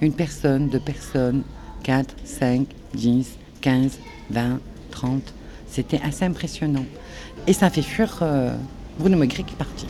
Une 0.01 0.15
personne, 0.15 0.69
deux 0.69 0.81
personnes, 0.81 1.43
4, 1.83 2.15
5, 2.25 2.67
10, 2.95 3.37
15, 3.61 3.99
20, 4.31 4.61
30. 4.91 5.23
C'était 5.67 6.01
assez 6.03 6.25
impressionnant. 6.25 6.85
Et 7.47 7.53
ça 7.53 7.71
fait 7.71 7.83
fuir 7.83 8.19
euh, 8.23 8.55
Bruno 8.99 9.17
Maigret 9.17 9.45
qui 9.45 9.55
est 9.55 9.57
parti. 9.57 9.87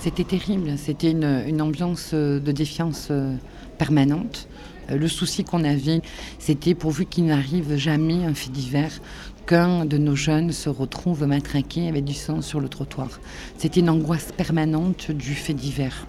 C'était 0.00 0.24
terrible, 0.24 0.78
c'était 0.78 1.10
une, 1.10 1.60
ambiance 1.60 2.12
euh, 2.14 2.40
de 2.40 2.52
défiance 2.52 3.08
euh, 3.10 3.36
permanente. 3.76 4.48
Le 4.88 5.06
souci 5.06 5.44
qu'on 5.44 5.62
avait, 5.62 6.00
c'était 6.38 6.74
pourvu 6.74 7.04
qu'il 7.04 7.26
n'arrive 7.26 7.76
jamais 7.76 8.24
un 8.24 8.34
fait 8.34 8.50
divers, 8.50 9.00
qu'un 9.46 9.84
de 9.84 9.98
nos 9.98 10.16
jeunes 10.16 10.52
se 10.52 10.68
retrouve 10.68 11.26
matraqué 11.26 11.86
avec 11.86 12.04
du 12.04 12.14
sang 12.14 12.40
sur 12.40 12.60
le 12.60 12.68
trottoir. 12.68 13.20
C'était 13.58 13.80
une 13.80 13.90
angoisse 13.90 14.32
permanente 14.36 15.10
du 15.12 15.34
fait 15.34 15.54
divers 15.54 16.06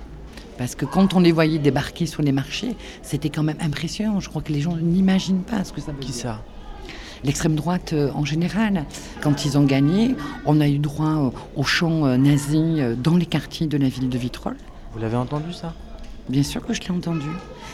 Parce 0.57 0.73
que 0.73 0.85
quand 0.85 1.13
on 1.13 1.19
les 1.19 1.31
voyait 1.31 1.59
débarquer 1.59 2.07
sur 2.07 2.23
les 2.23 2.31
marchés, 2.31 2.75
c'était 3.03 3.29
quand 3.29 3.43
même 3.43 3.57
impressionnant. 3.59 4.19
Je 4.19 4.29
crois 4.29 4.41
que 4.41 4.53
les 4.53 4.61
gens 4.61 4.77
n'imaginent 4.77 5.43
pas 5.43 5.63
ce 5.63 5.73
que 5.73 5.81
ça 5.81 5.91
veut 5.91 5.99
Qui 5.99 6.11
dire. 6.11 6.21
ça? 6.21 6.43
L'extrême 7.23 7.55
droite 7.55 7.93
euh, 7.93 8.11
en 8.13 8.25
général. 8.25 8.85
Quand 9.21 9.45
ils 9.45 9.57
ont 9.57 9.63
gagné, 9.63 10.15
on 10.45 10.59
a 10.59 10.67
eu 10.67 10.79
droit 10.79 11.05
euh, 11.05 11.29
aux 11.55 11.63
chants 11.63 12.05
euh, 12.05 12.17
nazis 12.17 12.97
dans 12.97 13.15
les 13.15 13.25
quartiers 13.25 13.67
de 13.67 13.77
la 13.77 13.89
ville 13.89 14.09
de 14.09 14.17
Vitrolles. 14.17 14.57
Vous 14.93 14.99
l'avez 14.99 15.17
entendu 15.17 15.53
ça? 15.53 15.73
Bien 16.29 16.43
sûr 16.43 16.65
que 16.65 16.73
je 16.73 16.81
l'ai 16.81 16.91
entendu. 16.91 17.27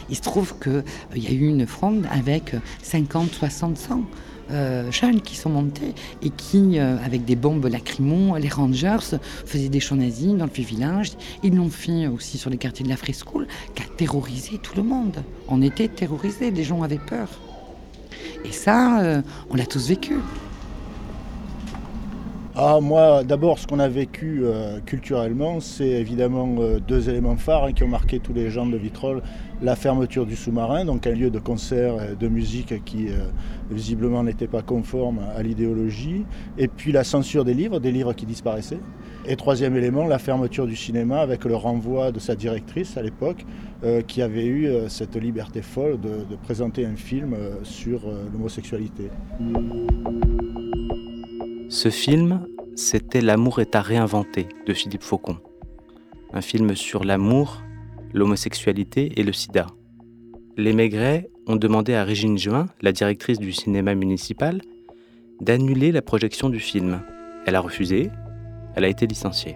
Il 0.09 0.15
se 0.15 0.21
trouve 0.21 0.55
qu'il 0.59 1.23
y 1.23 1.27
a 1.27 1.31
eu 1.31 1.47
une 1.47 1.67
fronde 1.67 2.07
avec 2.11 2.53
euh, 2.53 2.59
50, 2.81 3.31
60, 3.31 3.77
100 3.77 4.01
euh, 4.49 4.91
jeunes 4.91 5.21
qui 5.21 5.35
sont 5.35 5.49
montés 5.49 5.93
et 6.21 6.29
qui, 6.29 6.79
euh, 6.79 6.97
avec 7.03 7.25
des 7.25 7.35
bombes 7.35 7.65
lacrymons, 7.65 8.35
les 8.35 8.47
Rangers 8.47 9.17
faisaient 9.45 9.69
des 9.69 9.79
chants 9.79 9.97
nazis 9.97 10.33
dans 10.33 10.45
le 10.45 10.51
vieux 10.51 10.63
village. 10.63 11.11
Ils 11.43 11.55
l'ont 11.55 11.69
fait 11.69 12.07
aussi 12.07 12.37
sur 12.37 12.49
les 12.49 12.57
quartiers 12.57 12.85
de 12.85 12.89
la 12.89 12.97
Free 12.97 13.13
School, 13.13 13.47
qui 13.75 13.83
a 13.83 13.85
terrorisé 13.97 14.57
tout 14.57 14.75
le 14.77 14.83
monde. 14.83 15.17
On 15.49 15.61
était 15.61 15.89
terrorisés, 15.89 16.51
les 16.51 16.63
gens 16.63 16.81
avaient 16.83 16.97
peur. 16.97 17.27
Et 18.47 18.51
ça, 18.53 19.01
euh, 19.01 19.21
on 19.49 19.55
l'a 19.55 19.65
tous 19.65 19.89
vécu. 19.89 20.15
Ah, 22.59 22.79
moi, 22.81 23.23
d'abord, 23.23 23.59
ce 23.59 23.67
qu'on 23.67 23.77
a 23.77 23.87
vécu 23.87 24.39
euh, 24.41 24.79
culturellement, 24.83 25.59
c'est 25.59 25.89
évidemment 25.89 26.55
euh, 26.57 26.79
deux 26.79 27.07
éléments 27.07 27.35
phares 27.35 27.65
hein, 27.65 27.71
qui 27.71 27.83
ont 27.83 27.87
marqué 27.87 28.19
tous 28.19 28.33
les 28.33 28.49
gens 28.49 28.65
de 28.65 28.75
Vitrolles. 28.75 29.21
La 29.61 29.75
fermeture 29.75 30.25
du 30.25 30.35
sous-marin, 30.35 30.83
donc 30.83 31.05
un 31.05 31.11
lieu 31.11 31.29
de 31.29 31.37
concert 31.37 32.01
et 32.01 32.15
de 32.15 32.27
musique 32.27 32.83
qui 32.83 33.09
euh, 33.09 33.27
visiblement 33.69 34.23
n'était 34.23 34.47
pas 34.47 34.63
conforme 34.63 35.19
à 35.35 35.43
l'idéologie. 35.43 36.25
Et 36.57 36.67
puis 36.67 36.91
la 36.91 37.03
censure 37.03 37.45
des 37.45 37.53
livres, 37.53 37.79
des 37.79 37.91
livres 37.91 38.13
qui 38.13 38.25
disparaissaient. 38.25 38.79
Et 39.29 39.35
troisième 39.35 39.75
élément, 39.75 40.07
la 40.07 40.19
fermeture 40.19 40.65
du 40.67 40.77
cinéma 40.77 41.19
avec 41.19 41.43
le 41.43 41.53
renvoi 41.53 42.13
de 42.13 42.19
sa 42.19 42.33
directrice 42.33 42.95
à 42.95 43.01
l'époque, 43.01 43.45
euh, 43.83 44.01
qui 44.01 44.21
avait 44.21 44.45
eu 44.45 44.67
euh, 44.67 44.87
cette 44.87 45.17
liberté 45.17 45.61
folle 45.61 45.99
de, 45.99 46.35
présenter 46.43 46.85
un 46.85 46.95
film 46.95 47.33
euh, 47.33 47.55
sur 47.63 48.03
l'homosexualité. 48.31 49.09
Ce 51.67 51.89
film, 51.89 52.47
c'était 52.75 53.19
L'amour 53.19 53.59
est 53.59 53.75
à 53.75 53.81
réinventer 53.81 54.47
de 54.65 54.73
Philippe 54.73 55.03
Faucon. 55.03 55.37
Un 56.31 56.41
film 56.41 56.73
sur 56.75 57.03
l'amour, 57.03 57.61
l'homosexualité 58.13 59.19
et 59.19 59.23
le 59.23 59.33
sida. 59.33 59.67
Les 60.55 60.71
Maigret 60.71 61.29
ont 61.47 61.57
demandé 61.57 61.93
à 61.95 62.05
Régine 62.05 62.37
Juin, 62.37 62.67
la 62.81 62.93
directrice 62.93 63.39
du 63.39 63.51
cinéma 63.51 63.93
municipal, 63.93 64.61
d'annuler 65.41 65.91
la 65.91 66.01
projection 66.01 66.49
du 66.49 66.59
film. 66.59 67.01
Elle 67.45 67.55
a 67.55 67.59
refusé, 67.59 68.09
elle 68.77 68.85
a 68.85 68.89
été 68.89 69.07
licenciée. 69.07 69.55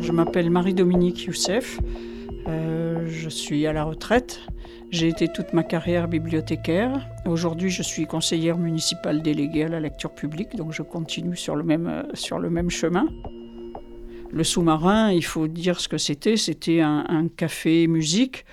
Je 0.00 0.12
m'appelle 0.12 0.50
Marie-Dominique 0.50 1.24
Youssef. 1.24 1.80
Euh, 2.46 3.08
je 3.08 3.28
suis 3.28 3.66
à 3.66 3.72
la 3.72 3.82
retraite. 3.82 4.40
J'ai 4.92 5.08
été 5.08 5.26
toute 5.26 5.52
ma 5.52 5.64
carrière 5.64 6.06
bibliothécaire. 6.06 7.08
Aujourd'hui, 7.26 7.70
je 7.70 7.82
suis 7.82 8.06
conseillère 8.06 8.56
municipale 8.56 9.20
déléguée 9.20 9.64
à 9.64 9.68
la 9.68 9.80
lecture 9.80 10.14
publique, 10.14 10.54
donc 10.54 10.72
je 10.72 10.82
continue 10.82 11.36
sur 11.36 11.56
le 11.56 11.64
même, 11.64 11.88
euh, 11.88 12.02
sur 12.14 12.38
le 12.38 12.50
même 12.50 12.70
chemin. 12.70 13.08
Le 14.30 14.44
sous-marin, 14.44 15.10
il 15.10 15.24
faut 15.24 15.48
dire 15.48 15.80
ce 15.80 15.88
que 15.88 15.98
c'était. 15.98 16.36
C'était 16.36 16.80
un, 16.82 17.26
café 17.36 17.88
musique 17.88 18.44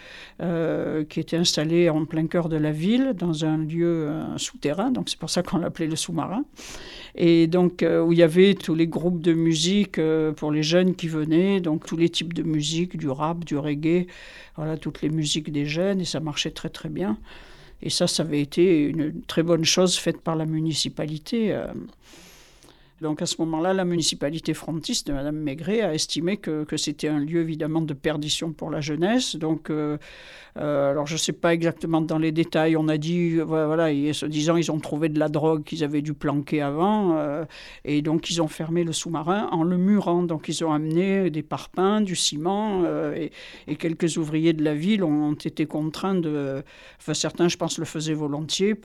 euh, 0.41 1.03
qui 1.03 1.19
était 1.19 1.37
installé 1.37 1.89
en 1.89 2.05
plein 2.05 2.25
cœur 2.25 2.49
de 2.49 2.57
la 2.57 2.71
ville, 2.71 3.13
dans 3.15 3.45
un 3.45 3.57
lieu 3.57 4.09
souterrain. 4.37 4.91
Donc 4.91 5.09
c'est 5.09 5.19
pour 5.19 5.29
ça 5.29 5.43
qu'on 5.43 5.57
l'appelait 5.57 5.87
le 5.87 5.95
sous-marin. 5.95 6.45
Et 7.15 7.47
donc 7.47 7.83
euh, 7.83 8.01
où 8.01 8.11
il 8.11 8.17
y 8.17 8.23
avait 8.23 8.55
tous 8.55 8.73
les 8.73 8.87
groupes 8.87 9.21
de 9.21 9.33
musique 9.33 9.99
euh, 9.99 10.31
pour 10.31 10.51
les 10.51 10.63
jeunes 10.63 10.95
qui 10.95 11.07
venaient, 11.07 11.59
donc 11.59 11.85
tous 11.85 11.97
les 11.97 12.09
types 12.09 12.33
de 12.33 12.43
musique, 12.43 12.97
du 12.97 13.09
rap, 13.09 13.45
du 13.45 13.57
reggae, 13.57 14.07
voilà 14.55 14.77
toutes 14.77 15.01
les 15.01 15.09
musiques 15.09 15.51
des 15.51 15.65
jeunes, 15.65 16.01
et 16.01 16.05
ça 16.05 16.19
marchait 16.19 16.51
très 16.51 16.69
très 16.69 16.89
bien. 16.89 17.17
Et 17.81 17.89
ça, 17.89 18.07
ça 18.07 18.23
avait 18.23 18.41
été 18.41 18.79
une 18.79 19.21
très 19.23 19.43
bonne 19.43 19.65
chose 19.65 19.97
faite 19.97 20.21
par 20.21 20.35
la 20.35 20.45
municipalité. 20.45 21.53
Donc 23.03 23.21
à 23.21 23.25
ce 23.25 23.35
moment-là, 23.39 23.73
la 23.73 23.83
municipalité 23.83 24.53
frontiste 24.53 25.07
de 25.07 25.13
Mme 25.13 25.35
Maigret 25.35 25.81
a 25.81 25.93
estimé 25.93 26.37
que, 26.37 26.63
que 26.63 26.77
c'était 26.77 27.09
un 27.09 27.19
lieu 27.19 27.41
évidemment 27.41 27.81
de 27.81 27.93
perdition 27.93 28.53
pour 28.53 28.71
la 28.71 28.79
jeunesse. 28.79 29.35
Donc, 29.35 29.69
euh, 29.69 29.97
euh, 30.57 30.91
alors 30.91 31.05
je 31.05 31.15
ne 31.15 31.19
sais 31.19 31.33
pas 31.33 31.53
exactement 31.53 31.99
dans 31.99 32.17
les 32.17 32.31
détails, 32.31 32.77
on 32.77 32.87
a 32.87 32.97
dit, 32.97 33.35
euh, 33.39 33.43
voilà, 33.43 33.91
et 33.91 34.13
se 34.13 34.25
disant 34.25 34.55
ils 34.55 34.71
ont 34.71 34.79
trouvé 34.79 35.09
de 35.09 35.19
la 35.19 35.27
drogue 35.27 35.63
qu'ils 35.63 35.83
avaient 35.83 36.01
dû 36.01 36.13
planquer 36.13 36.61
avant, 36.61 37.17
et 37.83 38.01
donc 38.01 38.29
ils 38.29 38.41
ont 38.41 38.47
fermé 38.47 38.85
le 38.85 38.93
sous-marin 38.93 39.49
en 39.51 39.63
le 39.63 39.77
murant. 39.77 40.23
Donc 40.23 40.47
ils 40.47 40.63
ont 40.63 40.71
amené 40.71 41.29
des 41.29 41.43
parpaings, 41.43 42.01
du 42.01 42.15
ciment, 42.15 42.85
et, 43.13 43.31
quelques 43.75 44.15
ouvriers 44.15 44.53
de 44.53 44.63
la 44.63 44.75
ville 44.75 45.03
ont, 45.03 45.33
été 45.33 45.65
contraints 45.65 46.15
de... 46.15 46.63
Enfin 46.99 47.13
certains, 47.13 47.49
je 47.49 47.57
pense, 47.57 47.77
le 47.77 47.85
faisaient 47.85 48.13
volontiers, 48.13 48.75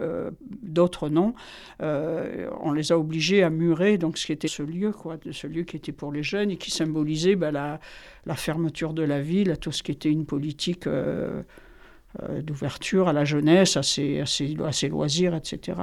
d'autres 0.63 1.09
non. 1.09 1.35
On 1.81 2.73
les 2.73 2.91
a 2.91 2.99
obligés 2.99 3.45
à 3.45 3.51
murer 3.51 3.97
ce 4.17 4.27
qui 4.27 4.33
était 4.33 4.49
ce 4.49 4.63
lieu, 4.63 4.93
quoi, 4.93 5.17
de 5.17 5.33
ce 5.33 5.47
lieu 5.47 5.65
qui 5.65 5.77
était 5.77 5.93
pour 5.93 6.13
les 6.13 6.23
jeunes 6.23 6.51
et 6.51 6.57
qui 6.57 6.71
symbolisait 6.71 7.37
ben, 7.37 7.51
la, 7.51 8.35
fermeture 8.35 8.93
de 8.95 9.03
la 9.03 9.21
ville, 9.21 9.57
tout 9.61 9.73
ce 9.73 9.83
qui 9.83 9.93
était 9.93 10.11
une 10.11 10.25
politique 10.27 10.87
euh, 10.87 11.43
euh, 12.23 12.41
d'ouverture 12.43 13.09
à 13.09 13.13
la 13.13 13.25
jeunesse, 13.25 13.77
à 13.77 13.83
ses, 13.83 14.21
à 14.21 14.27
ses- 14.27 14.89
loisirs, 14.89 15.35
etc. 15.35 15.79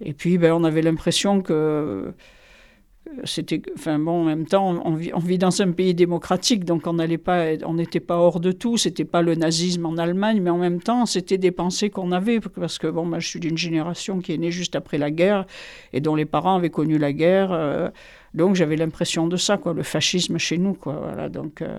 Et 0.00 0.12
puis 0.12 0.38
ben, 0.38 0.52
on 0.52 0.64
avait 0.64 0.82
l'impression 0.82 1.42
que 1.42 2.12
c'était, 3.24 3.62
enfin 3.76 3.98
bon, 3.98 4.22
en 4.22 4.24
même 4.24 4.46
temps, 4.46 4.82
on 4.84 4.94
vit, 4.94 5.12
on 5.14 5.18
vit 5.20 5.38
dans 5.38 5.62
un 5.62 5.70
pays 5.70 5.94
démocratique, 5.94 6.64
donc 6.64 6.86
on 6.86 6.94
n'allait 6.94 7.18
pas, 7.18 7.52
on 7.64 7.74
n'était 7.74 8.00
pas 8.00 8.16
hors 8.16 8.40
de 8.40 8.52
tout. 8.52 8.76
C'était 8.76 9.04
pas 9.04 9.22
le 9.22 9.34
nazisme 9.36 9.86
en 9.86 9.96
Allemagne, 9.96 10.40
mais 10.42 10.50
en 10.50 10.58
même 10.58 10.80
temps, 10.80 11.06
c'était 11.06 11.38
des 11.38 11.52
pensées 11.52 11.90
qu'on 11.90 12.12
avait, 12.12 12.40
parce 12.40 12.78
que 12.78 12.88
bon, 12.88 13.04
moi, 13.04 13.20
je 13.20 13.28
suis 13.28 13.40
d'une 13.40 13.58
génération 13.58 14.20
qui 14.20 14.32
est 14.32 14.38
née 14.38 14.50
juste 14.50 14.74
après 14.76 14.98
la 14.98 15.10
guerre 15.10 15.46
et 15.92 16.00
dont 16.00 16.16
les 16.16 16.26
parents 16.26 16.56
avaient 16.56 16.70
connu 16.70 16.98
la 16.98 17.12
guerre, 17.12 17.52
euh, 17.52 17.88
donc 18.34 18.56
j'avais 18.56 18.76
l'impression 18.76 19.26
de 19.28 19.36
ça, 19.36 19.56
quoi, 19.56 19.72
le 19.74 19.82
fascisme 19.82 20.38
chez 20.38 20.58
nous, 20.58 20.74
quoi. 20.74 20.94
Voilà, 21.02 21.28
donc. 21.28 21.62
euh, 21.62 21.78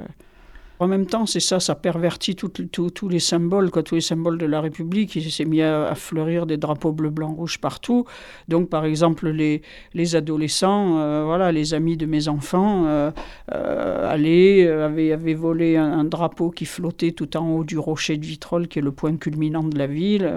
en 0.79 0.87
même 0.87 1.05
temps, 1.05 1.25
c'est 1.25 1.39
ça, 1.39 1.59
ça 1.59 1.75
pervertit 1.75 2.35
tous 2.35 3.09
les 3.09 3.19
symboles, 3.19 3.71
quoi, 3.71 3.81
tous 3.81 3.95
les 3.95 4.01
symboles 4.01 4.37
de 4.37 4.45
la 4.45 4.59
République. 4.59 5.15
Il 5.15 5.31
s'est 5.31 5.45
mis 5.45 5.61
à, 5.61 5.95
fleurir 5.95 6.45
des 6.45 6.57
drapeaux 6.57 6.91
bleu, 6.91 7.09
blanc, 7.09 7.33
rouge 7.33 7.59
partout. 7.59 8.05
Donc, 8.49 8.69
par 8.69 8.83
exemple, 8.83 9.29
les, 9.29 9.61
les 9.93 10.15
adolescents, 10.15 10.99
euh, 10.99 11.23
voilà, 11.25 11.51
les 11.51 11.73
amis 11.73 11.95
de 11.95 12.05
mes 12.05 12.27
enfants, 12.27 12.85
euh, 12.87 13.11
euh, 13.53 14.11
allaient, 14.11 14.67
avaient, 14.67 15.33
volé 15.33 15.77
un, 15.77 16.03
drapeau 16.03 16.51
qui 16.51 16.65
flottait 16.65 17.11
tout 17.11 17.37
en 17.37 17.49
haut 17.51 17.63
du 17.63 17.77
rocher 17.77 18.17
de 18.17 18.25
Vitrolles, 18.25 18.67
qui 18.67 18.79
est 18.79 18.81
le 18.81 18.91
point 18.91 19.15
culminant 19.15 19.63
de 19.63 19.77
la 19.77 19.87
ville. 19.87 20.29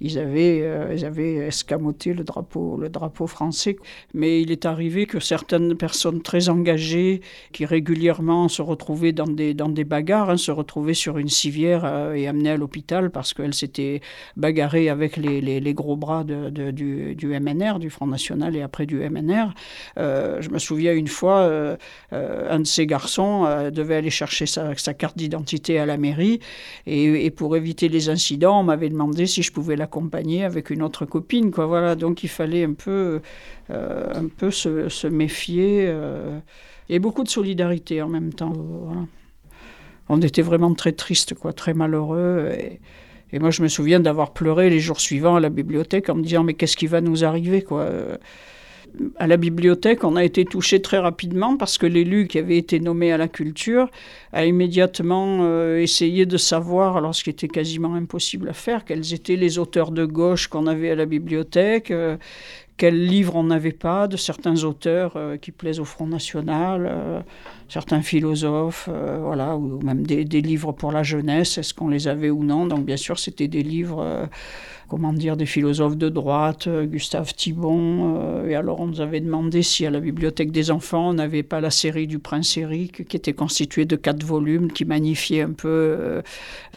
Ils, 0.00 0.18
avaient, 0.18 0.92
ils 0.94 1.04
avaient 1.04 1.36
escamoté 1.36 2.12
le 2.12 2.24
drapeau, 2.24 2.76
le 2.76 2.88
drapeau 2.88 3.26
français. 3.26 3.76
Mais 4.14 4.42
il 4.42 4.50
est 4.52 4.66
arrivé 4.66 5.06
que 5.06 5.20
certaines 5.20 5.74
personnes 5.74 6.22
très 6.22 6.48
engagées, 6.48 7.22
qui 7.52 7.64
régulièrement 7.64 8.48
se 8.48 8.62
retrouvaient 8.62 9.12
dans 9.12 9.26
des, 9.26 9.54
des 9.70 9.84
bagarres, 9.84 10.30
hein, 10.30 10.36
se 10.36 10.50
retrouvaient 10.50 10.94
sur 10.94 11.18
une 11.18 11.28
civière 11.28 11.82
euh, 11.84 12.14
et 12.14 12.28
amenées 12.28 12.50
à 12.50 12.56
l'hôpital 12.56 13.10
parce 13.10 13.34
qu'elles 13.34 13.54
s'étaient 13.54 14.00
bagarrées 14.36 14.88
avec 14.88 15.16
les, 15.16 15.74
gros 15.74 15.96
bras 15.96 16.24
du, 16.24 17.26
MNR, 17.26 17.78
du 17.78 17.90
Front 17.90 18.06
National 18.06 18.56
et 18.56 18.62
après 18.62 18.86
du 18.86 18.98
MNR. 18.98 19.54
Euh, 19.98 20.40
je 20.40 20.50
me 20.50 20.58
souviens 20.58 20.92
une 20.92 21.08
fois, 21.08 21.40
euh, 21.40 21.76
un 22.12 22.60
de 22.60 22.66
ces 22.66 22.86
garçons 22.86 23.44
devait 23.72 23.96
aller 23.96 24.10
chercher 24.10 24.46
sa, 24.46 24.74
carte 24.94 25.16
d'identité 25.16 25.78
à 25.78 25.86
la 25.86 25.96
mairie 25.96 26.40
et, 26.86 27.30
pour 27.30 27.56
éviter 27.56 27.88
les 27.88 28.08
incidents, 28.08 28.60
on 28.60 28.64
m'avait 28.64 28.88
demandé 28.88 29.26
si 29.26 29.42
je 29.42 29.52
pouvais 29.52 29.76
l'accompagner 29.76 30.44
avec 30.44 30.70
une 30.70 30.82
autre 30.82 31.04
copine. 31.06 31.50
Voilà, 31.50 31.94
donc 31.94 32.24
il 32.24 32.28
fallait 32.28 32.64
un 32.64 32.72
peu, 32.72 33.20
se, 33.68 35.06
méfier 35.06 35.94
et 36.88 36.98
beaucoup 36.98 37.22
de 37.22 37.28
solidarité 37.28 38.02
en 38.02 38.08
même 38.08 38.32
temps. 38.32 38.52
On 40.12 40.20
était 40.20 40.42
vraiment 40.42 40.74
très 40.74 40.90
tristes, 40.90 41.34
quoi, 41.34 41.52
très 41.52 41.72
malheureux. 41.72 42.50
Et, 43.32 43.38
moi, 43.38 43.50
je 43.52 43.62
me 43.62 43.68
souviens 43.68 44.00
d'avoir 44.00 44.32
pleuré 44.32 44.68
les 44.68 44.80
jours 44.80 45.00
suivants 45.00 45.36
à 45.36 45.40
la 45.40 45.50
bibliothèque 45.50 46.08
en 46.08 46.16
me 46.16 46.22
disant 46.22 46.42
mais 46.42 46.54
qu'est-ce 46.54 46.76
qui 46.76 46.88
va 46.88 47.00
nous 47.00 47.24
arriver, 47.24 47.62
quoi? 47.62 47.88
À 49.18 49.28
la 49.28 49.36
bibliothèque, 49.36 50.02
on 50.02 50.16
a 50.16 50.24
été 50.24 50.44
touché 50.44 50.82
très 50.82 50.98
rapidement 50.98 51.56
parce 51.56 51.78
que 51.78 51.86
l'élu 51.86 52.26
qui 52.26 52.38
avait 52.38 52.56
été 52.56 52.80
nommé 52.80 53.12
à 53.12 53.18
la 53.18 53.28
culture 53.28 53.88
a 54.32 54.44
immédiatement 54.44 55.38
euh, 55.42 55.80
essayé 55.80 56.26
de 56.26 56.36
savoir, 56.36 56.96
alors 56.96 57.14
ce 57.14 57.22
qui 57.22 57.30
était 57.30 57.46
quasiment 57.46 57.94
impossible 57.94 58.48
à 58.48 58.52
faire, 58.52 58.84
quels 58.84 59.14
étaient 59.14 59.36
les 59.36 59.60
auteurs 59.60 59.92
de 59.92 60.04
gauche 60.04 60.48
qu'on 60.48 60.66
avait 60.66 60.90
à 60.90 60.96
la 60.96 61.06
bibliothèque, 61.06 61.92
euh, 61.92 62.16
quels 62.80 63.06
livres 63.06 63.36
on 63.36 63.44
n'avait 63.44 63.72
pas, 63.72 64.08
de 64.08 64.16
certains 64.16 64.64
auteurs 64.64 65.12
euh, 65.16 65.36
qui 65.36 65.52
plaisent 65.52 65.80
au 65.80 65.84
Front 65.84 66.06
National, 66.06 66.88
euh, 66.90 67.20
certains 67.68 68.00
philosophes, 68.00 68.88
euh, 68.90 69.18
voilà, 69.20 69.54
ou 69.54 69.82
même 69.82 70.06
des, 70.06 70.24
livres 70.24 70.72
pour 70.72 70.90
la 70.90 71.02
jeunesse, 71.02 71.58
est-ce 71.58 71.74
qu'on 71.74 71.88
les 71.88 72.08
avait 72.08 72.30
ou 72.30 72.42
non. 72.42 72.64
Donc 72.64 72.86
bien 72.86 72.96
sûr, 72.96 73.18
c'était 73.18 73.48
des 73.48 73.62
livres, 73.62 74.26
comment 74.90 75.12
dire, 75.12 75.36
des 75.36 75.46
philosophes 75.46 75.96
de 75.96 76.08
droite, 76.08 76.68
Gustave 76.68 77.32
Thibon. 77.34 78.44
et 78.46 78.54
alors 78.54 78.80
on 78.80 78.86
nous 78.86 79.00
avait 79.00 79.20
demandé 79.20 79.62
si 79.62 79.86
à 79.86 79.90
la 79.90 80.00
bibliothèque 80.00 80.50
des 80.50 80.70
enfants, 80.70 81.10
on 81.10 81.14
n'avait 81.14 81.44
pas 81.44 81.60
la 81.60 81.70
série 81.70 82.06
du 82.06 82.18
Prince 82.18 82.56
Éric, 82.56 83.06
qui 83.06 83.16
était 83.16 83.32
constituée 83.32 83.84
de 83.84 83.96
quatre 83.96 84.24
volumes, 84.24 84.72
qui 84.72 84.84
magnifiait 84.84 85.42
un 85.42 85.52
peu 85.52 86.22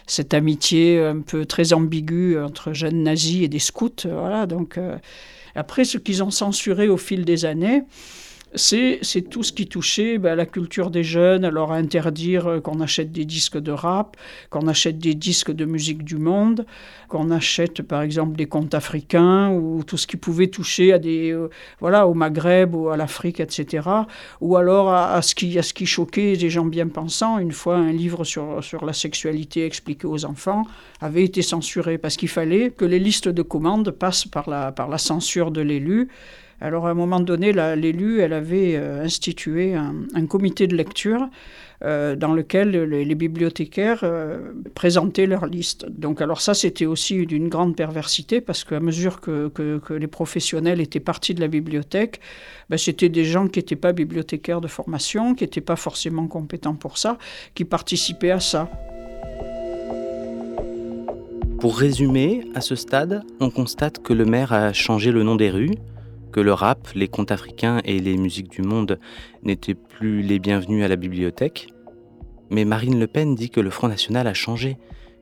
cette 0.06 0.32
amitié 0.32 1.00
un 1.00 1.20
peu 1.20 1.44
très 1.44 1.72
ambiguë 1.72 2.38
entre 2.38 2.72
jeunes 2.72 3.02
nazis 3.02 3.42
et 3.42 3.48
des 3.48 3.58
scouts. 3.58 4.06
Voilà, 4.06 4.46
donc 4.46 4.78
après, 5.54 5.84
ce 5.84 5.98
qu'ils 5.98 6.22
ont 6.22 6.30
censuré 6.30 6.88
au 6.88 6.96
fil 6.96 7.24
des 7.24 7.44
années, 7.44 7.82
c'est 8.56 9.28
tout 9.30 9.42
ce 9.42 9.52
qui 9.52 9.66
touchait 9.66 10.18
ben, 10.18 10.34
la 10.34 10.46
culture 10.46 10.90
des 10.90 11.02
jeunes, 11.02 11.44
alors 11.44 11.72
interdire 11.72 12.46
euh, 12.46 12.60
qu'on 12.60 12.80
achète 12.80 13.10
des 13.12 13.24
disques 13.24 13.58
de 13.58 13.72
rap, 13.72 14.16
qu'on 14.50 14.68
achète 14.68 14.98
des 14.98 15.14
disques 15.14 15.50
de 15.50 15.64
musique 15.64 16.04
du 16.04 16.16
monde, 16.16 16.64
qu'on 17.08 17.30
achète 17.30 17.82
par 17.82 18.02
exemple 18.02 18.36
des 18.36 18.46
contes 18.46 18.74
africains 18.74 19.50
ou 19.50 19.82
tout 19.84 19.96
ce 19.96 20.06
qui 20.06 20.16
pouvait 20.16 20.46
toucher 20.46 20.92
à 20.92 20.98
des, 20.98 21.32
euh, 21.32 21.48
voilà, 21.80 22.06
au 22.06 22.14
Maghreb 22.14 22.74
ou 22.74 22.88
à 22.88 22.96
l'Afrique, 22.96 23.40
etc. 23.40 23.88
Ou 24.40 24.56
alors 24.56 24.92
à, 24.92 25.20
ce 25.22 25.34
qui, 25.34 25.58
à 25.58 25.62
ce 25.62 25.74
qui 25.74 25.86
choquait 25.86 26.36
des 26.36 26.50
gens 26.50 26.64
bien 26.64 26.88
pensants. 26.88 27.38
Une 27.38 27.52
fois, 27.52 27.76
un 27.76 27.92
livre 27.92 28.24
sur, 28.24 28.62
sur 28.62 28.84
la 28.84 28.92
sexualité 28.92 29.66
expliqué 29.66 30.06
aux 30.06 30.24
enfants 30.24 30.64
avait 31.00 31.24
été 31.24 31.42
censuré 31.42 31.98
parce 31.98 32.16
qu'il 32.16 32.28
fallait 32.28 32.70
que 32.70 32.84
les 32.84 32.98
listes 32.98 33.28
de 33.28 33.42
commandes 33.42 33.90
passent 33.90 34.26
par 34.26 34.48
la, 34.48 34.72
par 34.72 34.88
la 34.88 34.98
censure 34.98 35.50
de 35.50 35.60
l'élu. 35.60 36.08
Alors 36.64 36.86
à 36.86 36.92
un 36.92 36.94
moment 36.94 37.20
donné, 37.20 37.52
l'élu, 37.76 38.20
elle 38.20 38.32
avait 38.32 38.76
euh, 38.76 39.04
institué 39.04 39.74
un, 39.74 40.26
comité 40.26 40.66
de 40.66 40.74
lecture 40.74 41.28
euh, 41.82 42.16
dans 42.16 42.32
lequel 42.32 42.70
les, 42.70 43.14
bibliothécaires 43.14 44.00
euh, 44.02 44.54
présentaient 44.74 45.26
leur 45.26 45.44
liste. 45.44 45.84
Donc 45.90 46.22
alors 46.22 46.40
ça, 46.40 46.54
c'était 46.54 46.86
aussi 46.86 47.26
d'une 47.26 47.50
grande 47.50 47.76
perversité 47.76 48.40
parce 48.40 48.64
qu'à 48.64 48.80
mesure 48.80 49.20
que, 49.20 49.52
les 49.90 50.06
professionnels 50.06 50.80
étaient 50.80 51.00
partis 51.00 51.34
de 51.34 51.42
la 51.42 51.48
bibliothèque, 51.48 52.20
ben, 52.70 52.78
c'était 52.78 53.10
des 53.10 53.26
gens 53.26 53.46
qui 53.46 53.58
n'étaient 53.58 53.76
pas 53.76 53.92
bibliothécaires 53.92 54.62
de 54.62 54.68
formation, 54.68 55.34
qui 55.34 55.44
n'étaient 55.44 55.60
pas 55.60 55.76
forcément 55.76 56.26
compétents 56.28 56.76
pour 56.76 56.96
ça, 56.96 57.18
qui 57.54 57.66
participaient 57.66 58.30
à 58.30 58.40
ça. 58.40 58.70
Pour 61.60 61.76
résumer, 61.76 62.46
à 62.54 62.62
ce 62.62 62.74
stade, 62.74 63.22
on 63.38 63.50
constate 63.50 64.02
que 64.02 64.14
le 64.14 64.24
maire 64.24 64.54
a 64.54 64.72
changé 64.72 65.12
le 65.12 65.22
nom 65.24 65.36
des 65.36 65.50
rues, 65.50 65.74
que 66.34 66.40
le 66.40 66.52
rap, 66.52 66.88
les 66.96 67.06
contes 67.06 67.30
africains 67.30 67.80
et 67.84 68.00
les 68.00 68.16
musiques 68.16 68.50
du 68.50 68.62
monde 68.62 68.98
n'étaient 69.44 69.76
plus 69.76 70.20
les 70.20 70.40
bienvenus 70.40 70.84
à 70.84 70.88
la 70.88 70.96
bibliothèque. 70.96 71.68
Mais 72.50 72.64
Marine 72.64 72.98
Le 72.98 73.06
Pen 73.06 73.36
dit 73.36 73.50
que 73.50 73.60
le 73.60 73.70
Front 73.70 73.86
National 73.86 74.26
a 74.26 74.34
changé, 74.34 74.76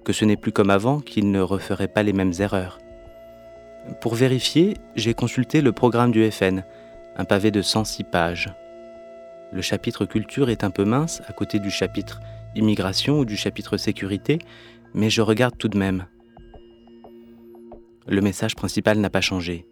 que 0.07 0.15
ce 0.15 0.25
n'est 0.25 0.39
plus 0.39 0.53
comme 0.53 0.71
avant, 0.71 1.01
qu'il 1.01 1.31
ne 1.31 1.41
referait 1.41 1.87
pas 1.87 2.03
les 2.03 2.15
mêmes 2.15 2.33
erreurs. 2.39 2.79
Pour 4.01 4.15
vérifier, 4.15 4.79
j'ai 4.97 5.13
consulté 5.13 5.61
le 5.61 5.73
programme 5.73 6.13
du 6.13 6.31
FN, 6.31 6.65
un 7.17 7.25
pavé 7.27 7.51
de 7.51 7.61
106 7.61 8.05
pages. 8.05 8.49
Le 9.53 9.61
chapitre 9.61 10.07
culture 10.07 10.49
est 10.49 10.65
un 10.65 10.71
peu 10.71 10.87
mince 10.87 11.21
à 11.29 11.35
côté 11.35 11.59
du 11.59 11.71
chapitre 11.71 12.21
immigration 12.55 13.19
ou 13.19 13.27
du 13.27 13.37
chapitre 13.37 13.77
sécurité, 13.77 14.39
mais 14.95 15.11
je 15.11 15.21
regarde 15.21 15.59
tout 15.59 15.69
de 15.69 15.77
même. 15.77 16.07
Le 18.07 18.23
message 18.23 18.57
principal 18.57 18.97
n'a 18.97 19.11
pas 19.11 19.21
changé. 19.21 19.67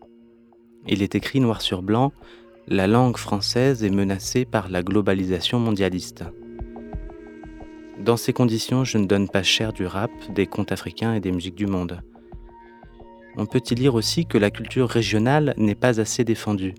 Il 0.87 1.02
est 1.02 1.14
écrit 1.14 1.40
noir 1.40 1.60
sur 1.60 1.82
blanc 1.82 2.12
La 2.66 2.87
langue 2.87 3.16
française 3.16 3.84
est 3.84 3.90
menacée 3.90 4.44
par 4.44 4.68
la 4.68 4.82
globalisation 4.82 5.58
mondialiste. 5.58 6.25
Dans 7.99 8.16
ces 8.16 8.32
conditions, 8.32 8.84
je 8.84 8.96
ne 8.96 9.06
donne 9.06 9.28
pas 9.28 9.42
cher 9.42 9.72
du 9.72 9.84
rap, 9.84 10.10
des 10.34 10.46
contes 10.46 10.72
africains 10.72 11.14
et 11.14 11.20
des 11.20 11.32
musiques 11.32 11.54
du 11.54 11.66
monde. 11.66 12.00
On 13.37 13.46
peut 13.46 13.60
y 13.70 13.75
lire 13.75 13.94
aussi 13.94 14.25
que 14.25 14.38
la 14.38 14.50
culture 14.50 14.88
régionale 14.88 15.54
n'est 15.58 15.75
pas 15.75 16.00
assez 16.00 16.25
défendue? 16.25 16.75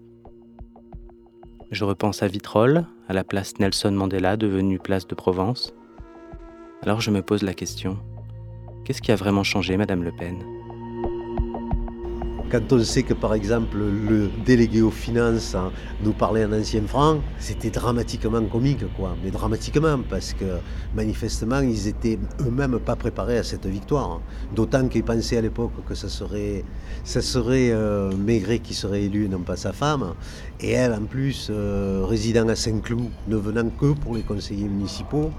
Je 1.70 1.86
repense 1.86 2.24
à 2.24 2.28
Vitrolles, 2.28 2.86
à 3.08 3.14
la 3.14 3.24
place 3.24 3.60
Nelson 3.60 3.92
Mandela 3.92 4.36
devenue 4.36 4.80
place 4.80 5.08
de 5.08 5.16
Provence. 5.16 5.74
Alors 6.82 7.02
je 7.02 7.12
me 7.12 7.22
pose 7.22 7.44
la 7.44 7.54
question, 7.54 8.00
qu'est-ce 8.84 9.02
qui 9.02 9.12
a 9.12 9.16
vraiment 9.16 9.44
changé, 9.44 9.78
Madame 9.78 10.04
Le 10.04 10.12
Pen? 10.12 10.61
Quand 12.52 12.74
on 12.74 12.84
sait 12.84 13.04
que 13.04 13.14
par 13.14 13.34
exemple 13.34 13.78
le 13.78 14.30
délégué 14.46 14.82
aux 14.82 14.92
finances 14.92 15.56
hein, 15.56 15.72
nous 16.04 16.12
parlait 16.12 16.44
en 16.44 16.52
ancien 16.52 16.82
franc, 16.86 17.22
c'était 17.40 17.70
dramatiquement 17.70 18.44
comique 18.44 18.84
quoi, 18.98 19.16
mais 19.24 19.32
dramatiquement 19.32 20.00
parce 20.10 20.34
que 20.34 20.60
manifestement 20.94 21.62
ils 21.62 21.88
étaient 21.88 22.20
eux-mêmes 22.42 22.80
pas 22.80 22.98
préparés 22.98 23.38
à 23.38 23.44
cette 23.44 23.66
victoire. 23.66 24.20
D'autant 24.54 24.90
qu'ils 24.90 25.04
pensaient 25.04 25.38
à 25.38 25.42
l'époque 25.42 25.72
que 25.88 25.96
ça 25.96 26.10
serait, 26.10 26.66
ça 27.06 27.22
serait 27.22 27.72
euh, 27.72 28.12
Maigret 28.16 28.60
qui 28.60 28.74
serait 28.74 29.04
élu 29.04 29.30
non 29.30 29.40
pas 29.40 29.56
sa 29.56 29.72
femme. 29.72 30.14
Et 30.60 30.72
elle 30.72 30.94
en 30.94 31.06
plus 31.06 31.48
euh, 31.50 32.04
résidant 32.06 32.50
à 32.50 32.56
Saint-Cloud, 32.56 33.10
ne 33.30 33.38
venant 33.38 33.70
que 33.70 33.94
pour 33.94 34.16
les 34.16 34.24
conseillers 34.24 34.68
municipaux, 34.68 35.32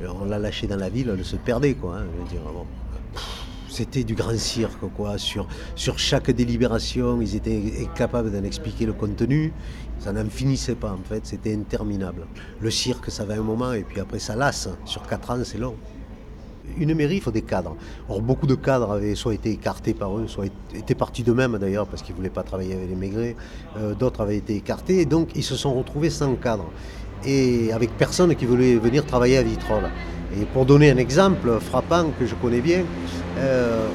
euh, 0.00 0.06
on 0.20 0.26
l'a 0.26 0.38
lâché 0.38 0.68
dans 0.68 0.76
la 0.76 0.88
ville, 0.88 1.12
elle 1.12 1.24
se 1.24 1.36
perdait 1.36 1.74
quoi. 1.74 1.96
Hein, 1.96 2.04
je 2.14 2.22
veux 2.22 2.28
dire, 2.28 2.42
c'était 3.72 4.04
du 4.04 4.14
grand 4.14 4.36
cirque, 4.36 4.84
quoi. 4.96 5.16
Sur, 5.18 5.48
chaque 5.74 6.30
délibération, 6.30 7.20
ils 7.20 7.34
étaient 7.34 7.88
capables 7.94 8.30
d'en 8.30 8.44
expliquer 8.44 8.86
le 8.86 8.92
contenu. 8.92 9.52
Ça 9.98 10.12
n'en 10.12 10.28
finissait 10.28 10.74
pas, 10.74 10.92
en 10.92 11.02
fait. 11.08 11.26
C'était 11.26 11.54
interminable. 11.54 12.26
Le 12.60 12.70
cirque, 12.70 13.10
ça 13.10 13.24
va 13.24 13.34
un 13.34 13.42
moment, 13.42 13.72
et 13.72 13.82
puis 13.82 14.00
après, 14.00 14.18
ça 14.18 14.36
lasse. 14.36 14.68
Sur 14.84 15.06
quatre 15.06 15.30
ans, 15.30 15.38
c'est 15.44 15.58
long. 15.58 15.74
Une 16.78 16.94
mairie, 16.94 17.16
il 17.16 17.22
faut 17.22 17.30
des 17.30 17.42
cadres. 17.42 17.76
Or, 18.08 18.20
beaucoup 18.20 18.46
de 18.46 18.54
cadres 18.54 18.92
avaient 18.92 19.14
soit 19.14 19.34
été 19.34 19.50
écartés 19.50 19.94
par 19.94 20.16
eux, 20.16 20.28
soit 20.28 20.46
étaient 20.74 20.94
partis 20.94 21.22
d'eux-mêmes 21.22 21.58
d'ailleurs, 21.58 21.86
parce 21.86 22.02
qu'ils 22.02 22.14
ne 22.14 22.18
voulaient 22.18 22.30
pas 22.30 22.42
travailler 22.42 22.74
avec 22.74 22.88
les 22.88 22.94
maigrés. 22.94 23.36
Euh, 23.76 23.94
d'autres 23.94 24.20
avaient 24.20 24.36
été 24.36 24.54
écartés, 24.56 25.00
et 25.00 25.06
donc 25.06 25.30
ils 25.34 25.42
se 25.42 25.56
sont 25.56 25.74
retrouvés 25.74 26.10
sans 26.10 26.34
cadre. 26.36 26.70
Et 27.24 27.72
avec 27.72 27.96
personne 27.96 28.34
qui 28.36 28.46
voulait 28.46 28.76
venir 28.76 29.06
travailler 29.06 29.38
à 29.38 29.42
Vitrolles. 29.42 29.90
Et 30.40 30.46
pour 30.46 30.64
donner 30.64 30.90
un 30.90 30.96
exemple 30.96 31.58
frappant 31.60 32.10
que 32.18 32.24
je 32.24 32.34
connais 32.36 32.60
bien, 32.60 32.84
euh, 33.38 33.86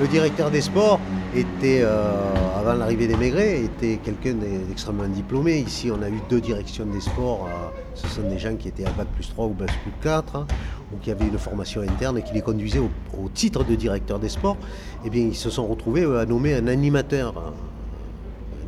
le 0.00 0.06
directeur 0.06 0.50
des 0.50 0.60
sports 0.60 1.00
était, 1.34 1.80
euh, 1.82 2.12
avant 2.56 2.74
l'arrivée 2.74 3.08
des 3.08 3.16
Maigret, 3.16 3.62
était 3.64 3.96
quelqu'un 3.96 4.34
d'extrêmement 4.68 5.08
diplômé. 5.08 5.58
Ici, 5.58 5.90
on 5.90 6.00
a 6.02 6.08
eu 6.08 6.20
deux 6.28 6.40
directions 6.40 6.86
des 6.86 7.00
sports. 7.00 7.48
Euh, 7.48 7.68
ce 7.94 8.06
sont 8.06 8.28
des 8.28 8.38
gens 8.38 8.54
qui 8.54 8.68
étaient 8.68 8.84
à 8.84 8.90
Bac 8.90 9.08
plus 9.08 9.28
3 9.28 9.46
ou 9.46 9.54
Bac 9.54 9.70
plus 9.82 9.92
4, 10.02 10.36
hein, 10.36 10.46
ou 10.92 10.98
qui 10.98 11.10
avaient 11.10 11.26
une 11.26 11.38
formation 11.38 11.80
interne 11.82 12.18
et 12.18 12.22
qui 12.22 12.34
les 12.34 12.42
conduisaient 12.42 12.78
au, 12.78 13.28
titre 13.34 13.64
de 13.64 13.74
directeur 13.74 14.20
des 14.20 14.28
sports. 14.28 14.56
Eh 15.04 15.10
bien, 15.10 15.22
ils 15.22 15.36
se 15.36 15.50
sont 15.50 15.66
retrouvés 15.66 16.04
à 16.04 16.26
nommer 16.26 16.54
un 16.54 16.68
animateur 16.68 17.34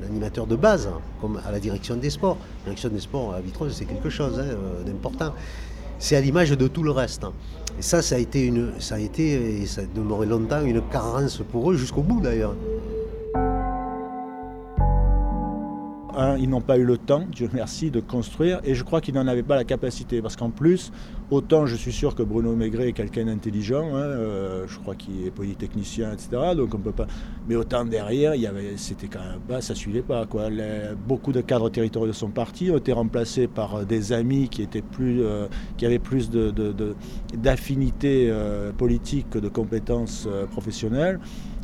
un 0.00 0.06
animateur 0.06 0.46
de 0.46 0.56
base, 0.56 0.88
hein, 0.88 1.00
comme 1.20 1.40
à 1.46 1.52
la 1.52 1.60
direction 1.60 1.94
des 1.96 2.10
sports. 2.10 2.36
La 2.64 2.70
direction 2.72 2.88
des 2.88 3.00
sports 3.00 3.34
à 3.34 3.40
Vitrolles, 3.40 3.72
c'est 3.72 3.84
quelque 3.84 4.10
chose 4.10 4.38
hein, 4.40 4.56
d'important 4.84 5.32
c'est 6.02 6.16
à 6.16 6.20
l'image 6.20 6.50
de 6.50 6.66
tout 6.66 6.82
le 6.82 6.90
reste. 6.90 7.24
Et 7.78 7.82
ça, 7.82 8.02
ça 8.02 8.16
a 8.16 8.18
été, 8.18 8.44
une, 8.44 8.72
ça 8.80 8.96
a 8.96 8.98
été 8.98 9.62
et 9.62 9.66
ça 9.66 9.82
a 9.82 9.84
demeuré 9.84 10.26
longtemps 10.26 10.60
une 10.64 10.82
carence 10.90 11.40
pour 11.52 11.70
eux, 11.70 11.76
jusqu'au 11.76 12.02
bout 12.02 12.20
d'ailleurs. 12.20 12.56
Ils 16.38 16.48
n'ont 16.48 16.60
pas 16.60 16.78
eu 16.78 16.84
le 16.84 16.98
temps, 16.98 17.24
Dieu 17.30 17.48
merci, 17.52 17.90
de 17.90 18.00
construire, 18.00 18.60
et 18.64 18.74
je 18.74 18.84
crois 18.84 19.00
qu'ils 19.00 19.14
n'en 19.14 19.26
avaient 19.26 19.42
pas 19.42 19.56
la 19.56 19.64
capacité, 19.64 20.20
parce 20.20 20.36
qu'en 20.36 20.50
plus, 20.50 20.92
autant 21.30 21.66
je 21.66 21.76
suis 21.76 21.92
sûr 21.92 22.14
que 22.14 22.22
Bruno 22.22 22.54
Maigret 22.54 22.88
est 22.88 22.92
quelqu'un 22.92 23.24
d'intelligent, 23.24 23.94
hein, 23.94 24.00
euh, 24.00 24.64
je 24.66 24.78
crois 24.78 24.94
qu'il 24.94 25.26
est 25.26 25.30
polytechnicien, 25.30 26.12
etc. 26.12 26.54
Donc 26.56 26.74
on 26.74 26.78
peut 26.78 26.92
pas. 26.92 27.06
Mais 27.48 27.56
autant 27.56 27.84
derrière, 27.84 28.34
il 28.34 28.42
y 28.42 28.48
c'était 28.76 29.06
quand 29.06 29.20
même 29.20 29.40
pas, 29.48 29.60
ça 29.60 29.74
suivait 29.74 30.02
pas 30.02 30.26
quoi. 30.26 30.48
beaucoup 31.08 31.32
de 31.32 31.40
cadres 31.40 31.70
territoriaux 31.70 32.12
sont 32.12 32.30
partis, 32.30 32.70
ont 32.70 32.76
été 32.76 32.92
remplacés 32.92 33.46
par 33.46 33.76
euh, 33.76 33.84
des 33.84 34.12
amis 34.12 34.48
qui 34.48 34.62
étaient 34.62 34.82
plus, 34.82 35.22
euh, 35.22 35.46
qui 35.76 35.86
avaient 35.86 35.98
plus 35.98 36.30
de, 36.30 36.52
politique 38.76 39.30
que 39.30 39.38
de 39.38 39.48
compétences 39.48 40.28
professionnelles. 40.50 41.18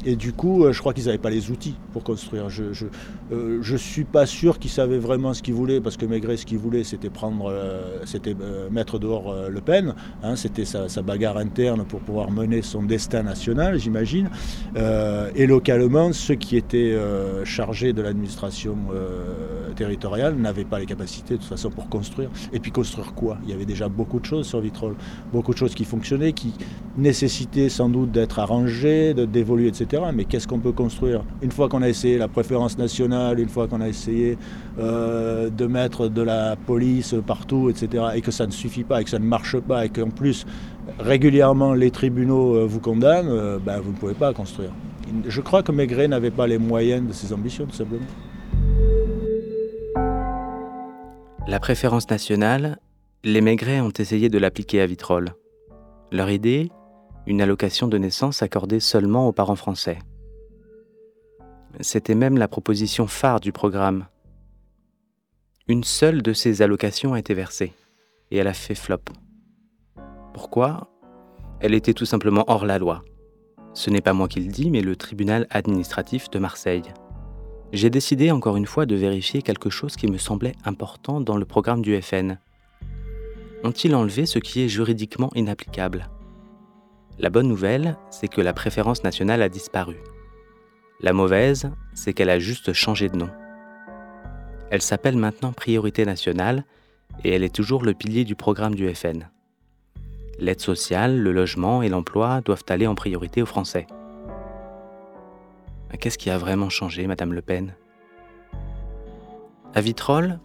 Et 0.04 0.14
du 0.14 0.32
coup, 0.32 0.64
euh, 0.64 0.72
je 0.72 0.78
crois 0.78 0.94
qu'ils 0.94 1.06
n'avaient 1.06 1.18
pas 1.18 1.30
les 1.30 1.50
outils 1.50 1.74
pour 1.92 2.04
construire. 2.04 2.48
Je 2.48 2.62
ne 2.62 2.88
euh, 3.32 3.76
suis 3.76 4.04
pas 4.04 4.26
sûr 4.26 4.58
qu'ils 4.58 4.70
savaient 4.70 4.98
vraiment 4.98 5.34
ce 5.34 5.42
qu'ils 5.42 5.54
voulaient, 5.54 5.80
parce 5.80 5.96
que 5.96 6.06
Maigret, 6.06 6.36
ce 6.36 6.46
qu'il 6.46 6.58
voulait, 6.58 6.84
c'était 6.84 7.10
prendre, 7.10 7.50
euh, 7.50 7.98
c'était 8.04 8.36
mettre 8.70 8.98
dehors 8.98 9.34
Le 9.48 9.60
Pen. 9.60 9.94
Hein, 10.22 10.36
c'était 10.36 10.64
sa, 10.64 10.86
bagarre 11.02 11.38
interne 11.38 11.84
pour 11.84 12.00
pouvoir 12.00 12.30
mener 12.30 12.62
son 12.62 12.82
destin 12.82 13.22
national, 13.22 13.78
j'imagine. 13.78 14.30
et 14.76 15.46
localement, 15.46 16.12
ceux 16.12 16.34
qui 16.34 16.56
étaient 16.56 16.96
chargés 17.44 17.92
de 17.92 18.02
l'administration 18.02 18.76
territoriale 19.76 20.36
n'avaient 20.36 20.64
pas 20.64 20.78
les 20.78 20.86
capacités, 20.86 21.34
de 21.34 21.38
toute 21.38 21.48
façon, 21.48 21.70
pour 21.70 21.88
construire. 21.88 22.30
Et 22.52 22.58
puis 22.60 22.70
construire 22.70 23.14
quoi? 23.14 23.38
Il 23.44 23.50
y 23.50 23.52
avait 23.52 23.64
déjà 23.64 23.88
beaucoup 23.88 24.20
de 24.20 24.24
choses 24.24 24.46
sur 24.46 24.60
Vitrolles, 24.60 24.96
beaucoup 25.32 25.52
de 25.52 25.58
choses 25.58 25.74
qui 25.74 25.84
fonctionnaient, 25.84 26.32
qui 26.32 26.52
nécessitaient 26.96 27.68
sans 27.68 27.88
doute 27.88 28.10
d'être 28.10 28.38
arrangées, 28.38 29.14
d'évoluer, 29.14 29.68
etc. 29.68 29.87
Mais 30.14 30.24
qu'est-ce 30.24 30.46
qu'on 30.46 30.58
peut 30.58 30.72
construire 30.72 31.22
Une 31.40 31.50
fois 31.50 31.68
qu'on 31.68 31.80
a 31.80 31.88
essayé 31.88 32.18
la 32.18 32.28
préférence 32.28 32.76
nationale, 32.76 33.40
une 33.40 33.48
fois 33.48 33.68
qu'on 33.68 33.80
a 33.80 33.88
essayé 33.88 34.36
euh, 34.78 35.48
de 35.48 35.66
mettre 35.66 36.08
de 36.08 36.20
la 36.20 36.56
police 36.56 37.14
partout, 37.26 37.70
etc., 37.70 38.04
et 38.14 38.20
que 38.20 38.30
ça 38.30 38.46
ne 38.46 38.52
suffit 38.52 38.84
pas, 38.84 39.00
et 39.00 39.04
que 39.04 39.10
ça 39.10 39.18
ne 39.18 39.24
marche 39.24 39.58
pas, 39.58 39.86
et 39.86 39.88
qu'en 39.88 40.10
plus, 40.10 40.44
régulièrement, 40.98 41.72
les 41.72 41.90
tribunaux 41.90 42.56
euh, 42.56 42.66
vous 42.66 42.80
condamnent, 42.80 43.28
euh, 43.30 43.58
ben, 43.58 43.80
vous 43.80 43.92
ne 43.92 43.96
pouvez 43.96 44.14
pas 44.14 44.34
construire. 44.34 44.70
Je 45.26 45.40
crois 45.40 45.62
que 45.62 45.72
Maigret 45.72 46.06
n'avait 46.06 46.30
pas 46.30 46.46
les 46.46 46.58
moyens 46.58 47.06
de 47.06 47.12
ses 47.14 47.32
ambitions, 47.32 47.64
tout 47.64 47.76
simplement. 47.76 48.04
La 51.46 51.60
préférence 51.60 52.10
nationale, 52.10 52.78
les 53.24 53.40
Maigret 53.40 53.80
ont 53.80 53.92
essayé 53.98 54.28
de 54.28 54.38
l'appliquer 54.38 54.82
à 54.82 54.86
Vitrolles. 54.86 55.32
Leur 56.12 56.28
idée 56.28 56.68
Une 57.28 57.42
allocation 57.42 57.88
de 57.88 57.98
naissance 57.98 58.42
accordée 58.42 58.80
seulement 58.80 59.28
aux 59.28 59.32
parents 59.32 59.54
français. 59.54 59.98
C'était 61.80 62.14
même 62.14 62.38
la 62.38 62.48
proposition 62.48 63.06
phare 63.06 63.38
du 63.38 63.52
programme. 63.52 64.06
Une 65.66 65.84
seule 65.84 66.22
de 66.22 66.32
ces 66.32 66.62
allocations 66.62 67.12
a 67.12 67.18
été 67.18 67.34
versée, 67.34 67.74
et 68.30 68.38
elle 68.38 68.46
a 68.48 68.54
fait 68.54 68.74
flop. 68.74 69.02
Pourquoi? 70.32 70.90
Elle 71.60 71.74
était 71.74 71.92
tout 71.92 72.06
simplement 72.06 72.44
hors 72.46 72.64
la 72.64 72.78
loi. 72.78 73.04
Ce 73.74 73.90
n'est 73.90 74.00
pas 74.00 74.14
moi 74.14 74.26
qui 74.26 74.40
le 74.40 74.50
dis, 74.50 74.70
mais 74.70 74.80
le 74.80 74.96
tribunal 74.96 75.46
administratif 75.50 76.30
de 76.30 76.38
Marseille 76.38 76.84
j'ai 77.70 77.90
décidé 77.90 78.30
encore 78.30 78.56
une 78.56 78.64
fois 78.64 78.86
de 78.86 78.96
vérifier 78.96 79.42
quelque 79.42 79.68
chose 79.68 79.94
qui 79.94 80.06
me 80.06 80.16
semblait 80.16 80.54
important 80.64 81.20
dans 81.20 81.36
le 81.36 81.44
programme 81.44 81.82
du 81.82 82.00
FN. 82.00 82.38
Ont-ils 83.62 83.94
enlevé 83.94 84.24
ce 84.24 84.38
qui 84.38 84.62
est 84.62 84.68
juridiquement 84.68 85.30
inapplicable? 85.34 86.08
La 87.20 87.30
bonne 87.30 87.48
nouvelle, 87.48 87.96
c'est 88.10 88.28
que 88.28 88.40
la 88.40 88.52
préférence 88.52 89.02
nationale 89.02 89.42
a 89.42 89.48
disparu. 89.48 89.96
La 91.00 91.12
mauvaise, 91.12 91.70
c'est 91.92 92.12
qu'elle 92.12 92.30
a 92.30 92.38
juste 92.38 92.72
changé 92.72 93.08
de 93.08 93.16
nom. 93.16 93.30
Elle 94.70 94.82
s'appelle 94.82 95.16
maintenant 95.16 95.52
Priorité 95.52 96.04
nationale 96.04 96.64
et 97.24 97.30
elle 97.30 97.42
est 97.42 97.54
toujours 97.54 97.84
le 97.84 97.94
pilier 97.94 98.24
du 98.24 98.36
programme 98.36 98.76
du 98.76 98.92
FN. 98.94 99.28
L'aide 100.38 100.60
sociale, 100.60 101.18
le 101.18 101.32
logement 101.32 101.82
et 101.82 101.88
l'emploi 101.88 102.40
doivent 102.42 102.64
aller 102.68 102.86
en 102.86 102.94
priorité 102.94 103.42
aux 103.42 103.46
Français. 103.46 103.88
Qu'est-ce 105.98 106.18
qui 106.18 106.30
a 106.30 106.38
vraiment 106.38 106.68
changé, 106.68 107.08
Madame 107.08 107.32
Le 107.32 107.42
Pen? 107.42 107.74
À 109.74 109.80
Vitrolles, 109.80 110.38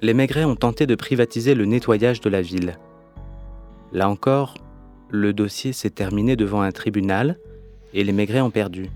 les 0.00 0.14
Maigret 0.14 0.44
ont 0.44 0.56
tenté 0.56 0.86
de 0.86 0.96
privatiser 0.96 1.54
le 1.54 1.66
nettoyage 1.66 2.20
de 2.20 2.30
la 2.30 2.42
ville. 2.42 2.78
Là 3.92 4.08
encore, 4.08 4.54
le 5.10 5.32
dossier 5.32 5.72
s'est 5.72 5.90
terminé 5.90 6.36
devant 6.36 6.62
un 6.62 6.72
tribunal 6.72 7.38
et 7.92 8.04
les 8.04 8.12
Maigret 8.12 8.40
ont 8.40 8.50
perdu. 8.50 8.90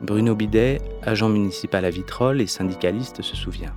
Bruno 0.00 0.34
Bidet, 0.34 0.80
agent 1.02 1.28
municipal 1.28 1.84
à 1.84 1.90
Vitrolles 1.90 2.40
et 2.40 2.46
syndicaliste, 2.46 3.22
se 3.22 3.36
souvient. 3.36 3.74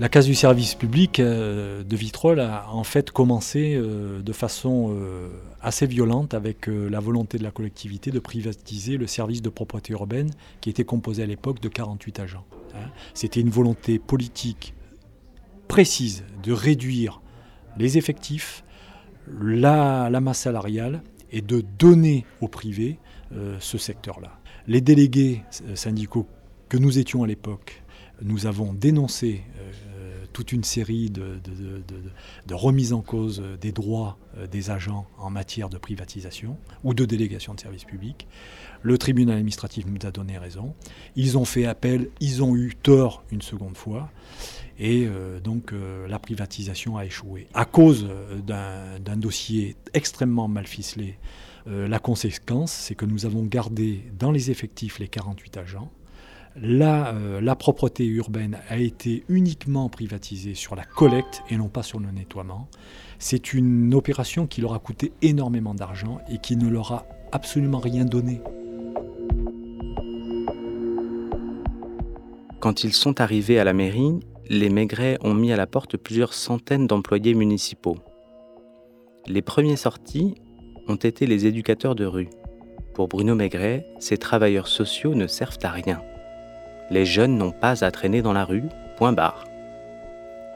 La 0.00 0.08
case 0.08 0.26
du 0.26 0.34
service 0.34 0.74
public 0.74 1.20
euh, 1.20 1.84
de 1.84 1.96
Vitrolles 1.96 2.40
a 2.40 2.66
en 2.72 2.82
fait 2.82 3.10
commencé 3.10 3.74
euh, 3.76 4.22
de 4.22 4.32
façon 4.32 4.88
euh, 4.90 5.28
assez 5.60 5.86
violente 5.86 6.34
avec 6.34 6.66
la 6.66 6.98
volonté 6.98 7.38
de 7.38 7.44
la 7.44 7.50
collectivité 7.50 8.10
de 8.10 8.18
privatiser 8.18 8.96
le 8.96 9.06
service 9.06 9.42
de 9.42 9.48
propreté 9.48 9.92
urbaine 9.92 10.30
qui 10.60 10.70
était 10.70 10.84
composé 10.84 11.22
à 11.22 11.26
l'époque 11.26 11.60
de 11.60 11.68
48 11.68 12.20
agents. 12.20 12.44
Hein. 12.74 12.88
C'était 13.14 13.40
une 13.40 13.50
volonté 13.50 13.98
politique 14.00 14.74
précise 15.68 16.24
de 16.42 16.52
réduire 16.52 17.20
les 17.78 17.96
effectifs, 17.96 18.64
la, 19.26 20.08
masse 20.20 20.40
salariale 20.40 21.02
et 21.30 21.40
de 21.40 21.62
donner 21.78 22.26
au 22.40 22.48
privé 22.48 22.98
ce 23.58 23.78
secteur-là. 23.78 24.38
Les 24.66 24.80
délégués 24.82 25.42
syndicaux 25.74 26.26
que 26.68 26.76
nous 26.76 26.98
étions 26.98 27.22
à 27.22 27.26
l'époque 27.26 27.82
nous 28.24 28.46
avons 28.46 28.72
dénoncé 28.72 29.42
euh, 29.58 29.72
toute 30.32 30.52
une 30.52 30.64
série 30.64 31.10
de, 31.10 31.40
remises 32.50 32.92
en 32.92 33.00
cause 33.00 33.42
des 33.60 33.72
droits 33.72 34.18
euh, 34.36 34.46
des 34.46 34.70
agents 34.70 35.06
en 35.18 35.30
matière 35.30 35.68
de 35.68 35.78
privatisation 35.78 36.56
ou 36.84 36.94
de 36.94 37.04
délégation 37.04 37.54
de 37.54 37.60
services 37.60 37.84
publics. 37.84 38.26
Le 38.82 38.98
tribunal 38.98 39.36
administratif 39.36 39.84
nous 39.86 40.06
a 40.06 40.10
donné 40.10 40.38
raison. 40.38 40.74
Ils 41.16 41.38
ont 41.38 41.44
fait 41.44 41.66
appel, 41.66 42.08
ils 42.20 42.42
ont 42.42 42.56
eu 42.56 42.74
tort 42.82 43.22
une 43.30 43.42
seconde 43.42 43.76
fois. 43.76 44.10
Et 44.78 45.06
euh, 45.06 45.38
donc 45.38 45.72
la 46.08 46.18
privatisation 46.18 46.96
a 46.96 47.04
échoué. 47.04 47.46
À 47.54 47.64
cause 47.64 48.08
d'un 48.46 49.16
dossier 49.16 49.76
extrêmement 49.94 50.48
mal 50.48 50.66
ficelé, 50.66 51.18
la 51.66 52.00
conséquence, 52.00 52.72
c'est 52.72 52.96
que 52.96 53.04
nous 53.04 53.24
avons 53.24 53.44
gardé 53.44 54.02
dans 54.18 54.32
les 54.32 54.50
effectifs 54.50 54.98
les 54.98 55.06
48 55.06 55.58
agents 55.58 55.92
euh, 56.56 57.40
la, 57.40 57.56
propreté 57.56 58.04
urbaine 58.04 58.58
a 58.68 58.76
été 58.76 59.24
uniquement 59.28 59.88
privatisée 59.88 60.54
sur 60.54 60.74
la 60.76 60.84
collecte 60.84 61.42
et 61.50 61.56
non 61.56 61.68
pas 61.68 61.82
sur 61.82 61.98
le 61.98 62.10
nettoiement. 62.10 62.68
C'est 63.18 63.54
une 63.54 63.94
opération 63.94 64.46
qui 64.46 64.60
leur 64.60 64.74
a 64.74 64.78
coûté 64.78 65.12
énormément 65.22 65.74
d'argent 65.74 66.18
et 66.30 66.38
qui 66.38 66.56
ne 66.56 66.68
leur 66.68 66.92
a 66.92 67.06
absolument 67.32 67.78
rien 67.78 68.04
donné. 68.04 68.40
Quand 72.60 72.84
ils 72.84 72.92
sont 72.92 73.20
arrivés 73.20 73.58
à 73.58 73.64
la 73.64 73.72
mairie, 73.72 74.20
les 74.48 74.68
Maigret 74.68 75.18
ont 75.22 75.34
mis 75.34 75.52
à 75.52 75.56
la 75.56 75.66
porte 75.66 75.96
plusieurs 75.96 76.34
centaines 76.34 76.86
d'employés 76.86 77.34
municipaux. 77.34 77.96
Les 79.26 79.42
premiers 79.42 79.76
sortis 79.76 80.34
ont 80.88 80.96
été 80.96 81.26
les 81.26 81.46
éducateurs 81.46 81.94
de 81.94 82.04
rue. 82.04 82.28
Pour 82.94 83.08
Bruno 83.08 83.34
Maigret, 83.34 83.86
ces 83.98 84.18
travailleurs 84.18 84.68
sociaux 84.68 85.14
ne 85.14 85.26
servent 85.26 85.58
à 85.62 85.70
rien. 85.70 86.02
Les 86.92 87.06
jeunes 87.06 87.38
n'ont 87.38 87.52
pas 87.52 87.86
à 87.86 87.90
traîner 87.90 88.20
dans 88.20 88.34
la 88.34 88.44
rue, 88.44 88.64
point 88.98 89.14
barre. 89.14 89.44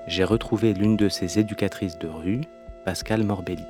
J'ai 0.07 0.23
retrouvé 0.23 0.75
l'une 0.75 0.95
de 0.95 1.09
ces 1.09 1.39
éducatrices 1.39 1.99
de 1.99 2.09
rue, 2.09 2.43
Pascal 2.85 3.25
Morbelli. 3.25 3.65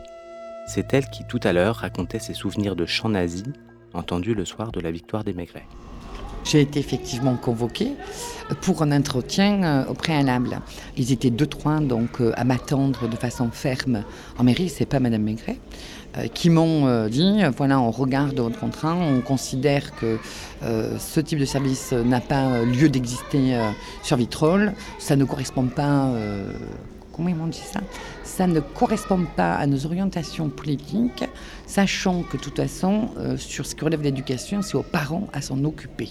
C'est 0.66 0.92
elle 0.92 1.07
qui 1.07 1.24
tout 1.24 1.38
à 1.44 1.52
l'heure 1.52 1.76
racontait 1.76 2.18
ses 2.18 2.35
souvenirs 2.35 2.74
de 2.74 2.85
chants 2.85 3.09
nazis 3.09 3.44
entendus 3.94 4.35
le 4.35 4.44
soir 4.44 4.72
de 4.72 4.81
la 4.81 4.90
victoire 4.90 5.22
des 5.22 5.33
Maigret. 5.33 5.62
J'ai 6.46 6.61
été 6.61 6.78
effectivement 6.78 7.35
convoquée 7.35 7.94
pour 8.61 8.82
un 8.82 8.92
entretien 8.92 9.64
euh, 9.64 9.85
au 9.87 9.94
préalable. 9.94 10.61
Ils 10.96 11.11
étaient 11.11 11.30
deux, 11.30 11.48
trois 11.48 11.80
donc 11.80 12.20
euh, 12.20 12.32
à 12.37 12.44
m'attendre 12.44 13.09
de 13.09 13.16
façon 13.16 13.50
ferme 13.50 14.04
en 14.38 14.44
mairie. 14.44 14.68
C'est 14.68 14.87
pas 14.87 15.00
Madame 15.00 15.22
Maigret. 15.22 15.59
Euh, 16.16 16.28
qui 16.28 16.48
m'ont 16.48 17.09
dit, 17.09 17.42
voilà, 17.56 17.80
on 17.80 17.90
regarde 17.90 18.38
votre 18.38 18.61
contrat, 18.61 18.94
on 18.94 19.20
considère 19.22 19.94
que 19.96 20.18
ce 20.62 21.20
type 21.20 21.38
de 21.40 21.44
service 21.44 21.92
n'a 21.92 22.20
pas 22.20 22.62
lieu 22.62 22.88
d'exister 22.88 23.59
sur 24.02 24.16
Vitrolles, 24.16 24.72
ça 24.98 25.16
ne 25.16 25.24
correspond 25.24 25.66
pas... 25.66 26.09
comment 27.12 27.28
ils 27.28 27.35
m'ont 27.35 27.48
dit 27.48 27.59
ça? 27.59 27.80
Ça 28.24 28.46
ne 28.46 28.61
correspond 28.61 29.26
pas 29.37 29.56
à 29.56 29.66
nos 29.66 29.85
orientations 29.85 30.48
politiques, 30.48 31.24
sachant 31.66 32.22
que 32.22 32.38
de 32.38 32.42
toute 32.42 32.56
façon, 32.56 33.11
sur 33.37 33.66
ce 33.66 33.74
qui 33.74 33.85
relève 33.85 34.00
de 34.00 34.04
l'éducation, 34.04 34.62
c'est 34.62 34.76
aux 34.76 34.82
parents 34.82 35.26
à 35.35 35.42
s'en 35.42 35.62
occuper. 35.64 36.09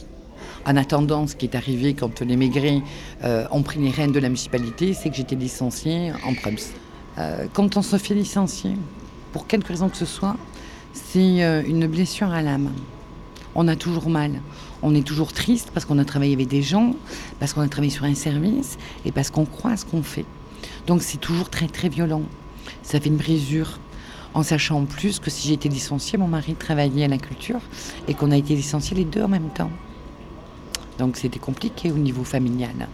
En 0.66 0.76
attendant, 0.78 1.28
ce 1.28 1.36
qui 1.36 1.46
est 1.46 1.56
arrivé 1.56 1.94
quand 1.94 2.22
les 2.22 2.36
Maigret 2.36 2.82
ont 3.24 3.62
pris 3.62 3.80
les 3.80 3.92
rênes 3.92 4.12
de 4.12 4.20
la 4.20 4.30
municipalité, 4.30 4.94
c'est 4.94 5.10
que 5.10 5.16
j'étais 5.16 5.36
licenciée 5.36 6.12
en 6.26 6.34
Prums. 6.34 6.58
quand 7.54 7.78
on 7.78 7.82
se 7.82 7.98
fait 7.98 8.16
licencier, 8.16 8.72
pour 9.36 9.48
quelque 9.48 9.68
raison 9.68 9.90
que 9.90 9.98
ce 9.98 10.06
soit, 10.06 10.38
c'est 10.94 11.44
euh, 11.44 11.62
une 11.68 11.88
blessure 11.88 12.32
à 12.32 12.42
l'âme. 12.42 12.72
On 13.54 13.68
a 13.68 13.76
toujours 13.76 14.10
mal. 14.10 14.32
On 14.82 14.96
est 14.96 15.06
toujours 15.06 15.34
triste 15.34 15.72
parce 15.74 15.86
qu'on 15.86 16.00
a 16.00 16.06
travaillé 16.06 16.34
avec 16.34 16.48
des 16.48 16.62
gens, 16.62 16.96
parce 17.38 17.52
qu'on 17.52 17.60
a 17.60 17.68
travaillé 17.68 17.92
sur 17.92 18.06
un 18.06 18.16
service 18.16 18.78
et 19.04 19.12
parce 19.12 19.30
qu'on 19.32 19.44
croit 19.44 19.72
à 19.72 19.78
ce 19.78 19.84
qu'on 19.84 20.04
fait. 20.04 20.24
Donc 20.88 21.02
c'est 21.02 21.18
toujours 21.18 21.50
très 21.50 21.68
très 21.68 21.90
violent. 21.90 22.22
Ça 22.82 23.02
fait 23.02 23.10
une 23.10 23.18
brisure. 23.18 23.78
En 24.34 24.44
sachant 24.44 24.80
en 24.80 24.86
plus 24.86 25.20
que 25.20 25.30
si 25.30 25.50
j'étais 25.50 25.68
licenciée, 25.68 26.18
mon 26.18 26.28
mari 26.28 26.56
travaillait 26.56 27.04
à 27.04 27.10
la 27.10 27.18
culture 27.18 27.60
et 28.08 28.14
qu'on 28.14 28.32
a 28.32 28.38
été 28.38 28.56
licenciés 28.56 28.96
les 28.96 29.06
deux 29.06 29.24
en 29.24 29.30
même 29.30 29.50
temps. 29.50 29.72
Donc 31.00 31.18
c'était 31.18 31.40
compliqué 31.40 31.92
au 31.92 31.98
niveau 31.98 32.24
familial 32.24 32.88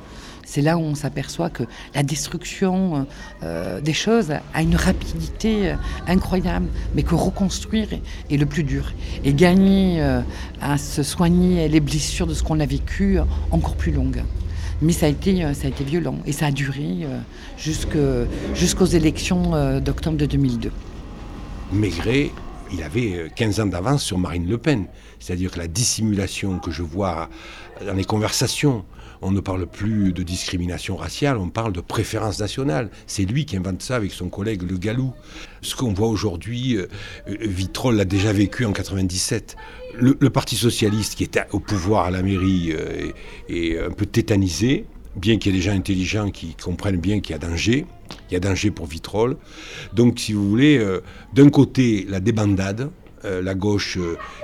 c'est 0.51 0.61
là 0.61 0.77
où 0.77 0.81
on 0.81 0.95
s'aperçoit 0.95 1.49
que 1.49 1.63
la 1.95 2.03
destruction 2.03 3.07
euh, 3.41 3.79
des 3.79 3.93
choses 3.93 4.33
a 4.53 4.61
une 4.61 4.75
rapidité 4.75 5.71
euh, 5.71 5.75
incroyable, 6.07 6.67
mais 6.93 7.03
que 7.03 7.15
reconstruire 7.15 7.87
est, 8.29 8.37
le 8.37 8.45
plus 8.45 8.63
dur. 8.63 8.91
Et 9.23 9.33
gagner 9.33 10.01
euh, 10.01 10.19
à 10.61 10.77
se 10.77 11.03
soigner 11.03 11.69
les 11.69 11.79
blessures 11.79 12.27
de 12.27 12.33
ce 12.33 12.43
qu'on 12.43 12.59
a 12.59 12.65
vécu 12.65 13.19
encore 13.51 13.77
plus 13.77 13.93
longue. 13.93 14.23
Mais 14.81 14.91
ça 14.91 15.05
a 15.05 15.09
été, 15.09 15.41
ça 15.53 15.67
a 15.67 15.69
été 15.69 15.85
violent 15.85 16.17
et 16.25 16.31
ça 16.33 16.47
a 16.47 16.51
duré 16.51 17.05
jusqu'aux 17.55 18.85
élections 18.85 19.79
d'octobre 19.79 20.17
de 20.17 20.25
2002. 20.25 20.71
Maigret 21.71 22.31
il 22.73 22.83
avait 22.83 23.29
15 23.35 23.59
ans 23.59 23.65
d'avance 23.65 24.03
sur 24.03 24.17
Marine 24.17 24.47
Le 24.47 24.57
Pen. 24.57 24.85
C'est-à-dire 25.19 25.51
que 25.51 25.59
la 25.59 25.67
dissimulation 25.67 26.59
que 26.59 26.71
je 26.71 26.83
vois 26.83 27.29
dans 27.85 27.93
les 27.93 28.05
conversations, 28.05 28.85
on 29.21 29.31
ne 29.31 29.39
parle 29.39 29.67
plus 29.67 30.13
de 30.13 30.23
discrimination 30.23 30.95
raciale, 30.95 31.37
on 31.37 31.49
parle 31.49 31.73
de 31.73 31.81
préférence 31.81 32.39
nationale. 32.39 32.89
C'est 33.05 33.23
lui 33.23 33.45
qui 33.45 33.55
invente 33.55 33.81
ça 33.81 33.95
avec 33.95 34.11
son 34.11 34.29
collègue 34.29 34.63
Le 34.63 34.77
Gallou. 34.77 35.13
Ce 35.61 35.75
qu'on 35.75 35.93
voit 35.93 36.07
aujourd'hui, 36.07 36.75
euh, 36.75 36.87
Vitrolles 37.27 37.95
l'a 37.95 38.05
déjà 38.05 38.33
vécu 38.33 38.65
en 38.65 38.73
97. 38.73 39.55
Le, 39.95 40.15
Parti 40.29 40.55
socialiste 40.55 41.15
qui 41.15 41.23
était 41.23 41.43
au 41.51 41.59
pouvoir 41.59 42.05
à 42.05 42.11
la 42.11 42.23
mairie 42.23 42.71
euh, 42.71 43.11
est, 43.49 43.77
un 43.77 43.91
peu 43.91 44.05
tétanisé, 44.05 44.85
bien 45.15 45.37
qu'il 45.37 45.51
y 45.51 45.55
ait 45.55 45.59
des 45.59 45.63
gens 45.63 45.75
intelligents 45.75 46.31
qui 46.31 46.55
comprennent 46.55 46.99
bien 46.99 47.19
qu'il 47.19 47.33
y 47.33 47.35
a 47.35 47.39
danger. 47.39 47.85
Il 48.29 48.33
y 48.33 48.37
a 48.37 48.39
danger 48.39 48.71
pour 48.71 48.87
Vitrolles. 48.87 49.37
Donc, 49.93 50.19
si 50.19 50.33
vous 50.33 50.49
voulez, 50.49 50.77
euh, 50.77 51.01
d'un 51.33 51.49
côté, 51.49 52.05
la 52.09 52.19
débandade, 52.19 52.89
la 53.23 53.53
gauche 53.53 53.99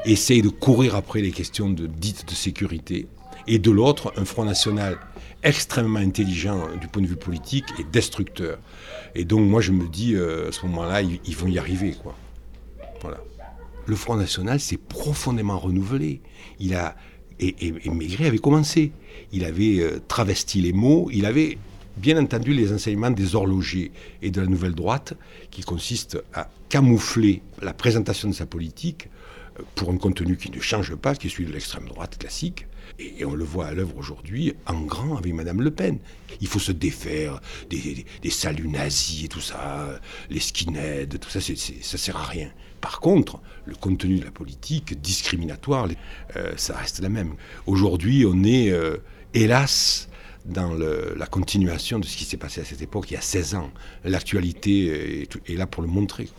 essaye 0.05 0.43
de 0.43 0.49
courir 0.49 0.93
après 0.93 1.21
les 1.21 1.31
questions 1.31 1.67
dites 1.67 2.29
de 2.29 2.35
sécurité 2.35 3.07
et 3.47 3.59
de 3.59 3.71
l'autre, 3.71 4.13
un 4.17 4.25
Front 4.25 4.45
National 4.45 4.97
extrêmement 5.43 5.99
intelligent 5.99 6.67
du 6.79 6.87
point 6.87 7.01
de 7.01 7.07
vue 7.07 7.15
politique 7.15 7.65
et 7.79 7.83
destructeur. 7.83 8.59
Et 9.15 9.25
donc 9.25 9.41
moi 9.49 9.61
je 9.61 9.71
me 9.71 9.87
dis, 9.87 10.15
euh, 10.15 10.49
à 10.49 10.51
ce 10.51 10.65
moment-là, 10.65 11.01
ils, 11.01 11.35
vont 11.35 11.47
y 11.47 11.57
arriver. 11.57 11.95
Quoi. 12.01 12.15
Voilà. 13.01 13.17
Le 13.85 13.95
Front 13.95 14.15
National 14.15 14.59
s'est 14.59 14.77
profondément 14.77 15.57
renouvelé. 15.57 16.21
Il 16.59 16.75
a, 16.75 16.95
et, 17.39 17.73
Maigret 17.89 18.27
avait 18.27 18.39
commencé. 18.39 18.91
Il 19.31 19.45
avait 19.45 19.79
euh, 19.79 20.01
travesti 20.07 20.61
les 20.61 20.73
mots, 20.73 21.09
il 21.13 21.25
avait 21.25 21.57
bien 21.97 22.21
entendu 22.21 22.53
les 22.53 22.71
enseignements 22.71 23.09
des 23.09 23.35
horlogers 23.35 23.91
et 24.21 24.29
de 24.29 24.41
la 24.41 24.47
nouvelle 24.47 24.75
droite, 24.75 25.13
qui 25.49 25.63
consistent 25.63 26.21
à 26.33 26.49
camoufler 26.69 27.41
la 27.61 27.73
présentation 27.73 28.29
de 28.29 28.33
sa 28.33 28.45
politique 28.45 29.09
pour 29.75 29.89
un 29.91 29.97
contenu 29.97 30.37
qui 30.37 30.51
ne 30.51 30.59
change 30.59 30.95
pas, 30.95 31.15
qui 31.15 31.27
est 31.27 31.29
celui 31.29 31.45
de 31.45 31.53
l'extrême 31.53 31.87
droite 31.87 32.17
classique, 32.17 32.67
et, 32.99 33.25
on 33.25 33.35
le 33.35 33.43
voit 33.43 33.67
à 33.67 33.73
l'œuvre 33.73 33.97
aujourd'hui 33.97 34.53
en 34.65 34.81
grand 34.81 35.17
avec 35.17 35.33
Madame 35.33 35.61
Le 35.61 35.71
Pen. 35.71 35.99
Il 36.41 36.47
faut 36.47 36.59
se 36.59 36.71
défaire 36.71 37.41
des, 37.69 38.05
saluts 38.29 38.67
nazis 38.67 39.25
et 39.25 39.27
tout 39.27 39.41
ça, 39.41 39.99
les 40.29 40.39
skinheads, 40.39 41.17
tout 41.19 41.29
ça, 41.29 41.41
ça 41.41 41.53
ça 41.81 41.97
sert 41.97 42.17
à 42.17 42.23
rien. 42.23 42.51
Par 42.81 42.99
contre, 42.99 43.39
le 43.65 43.75
contenu 43.75 44.19
de 44.19 44.25
la 44.25 44.31
politique 44.31 44.99
discriminatoire, 45.01 45.87
euh, 46.35 46.53
ça 46.57 46.77
reste 46.77 46.99
la 46.99 47.09
même. 47.09 47.35
Aujourd'hui, 47.65 48.25
on 48.25 48.43
est, 48.43 48.71
euh, 48.71 48.97
hélas, 49.33 50.09
dans 50.45 50.73
la 50.73 51.25
continuation 51.25 51.99
de 51.99 52.05
ce 52.05 52.15
qui 52.15 52.23
s'est 52.23 52.37
passé 52.37 52.61
à 52.61 52.63
cette 52.63 52.81
époque 52.81 53.11
il 53.11 53.15
y 53.15 53.17
a 53.17 53.21
16 53.21 53.55
ans. 53.55 53.69
L'actualité 54.05 55.23
est, 55.23 55.57
là 55.57 55.67
pour 55.67 55.81
le 55.81 55.89
montrer. 55.89 56.29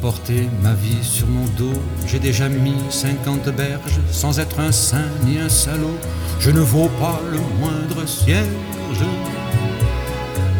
Porter 0.00 0.48
ma 0.62 0.72
vie 0.74 1.02
sur 1.02 1.26
mon 1.26 1.44
dos. 1.56 1.78
J'ai 2.06 2.18
déjà 2.18 2.48
mis 2.48 2.74
cinquante 2.88 3.48
berges 3.50 4.00
sans 4.10 4.38
être 4.40 4.58
un 4.60 4.72
saint 4.72 5.08
ni 5.24 5.38
un 5.38 5.48
salaud. 5.48 5.98
Je 6.38 6.50
ne 6.50 6.60
vaux 6.60 6.88
pas 7.00 7.20
le 7.30 7.38
moindre 7.58 8.06
cierge. 8.08 8.48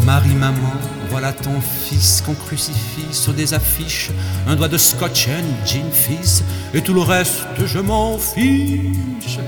Marie, 0.05 0.35
maman, 0.35 0.73
voilà 1.11 1.33
ton 1.33 1.61
fils 1.61 2.23
qu'on 2.25 2.35
crucifie 2.35 3.13
sur 3.13 3.33
des 3.33 3.55
affiches. 3.55 4.11
Un 4.47 4.57
doigt 4.57 4.69
de 4.69 4.79
scotch 4.79 5.29
and 5.29 5.67
jean 5.67 5.91
fils, 5.93 6.43
et 6.75 6.81
tout 6.83 6.95
le 6.95 7.03
reste, 7.03 7.45
je 7.65 7.79
m'en 7.79 8.19
fiche. 8.19 9.39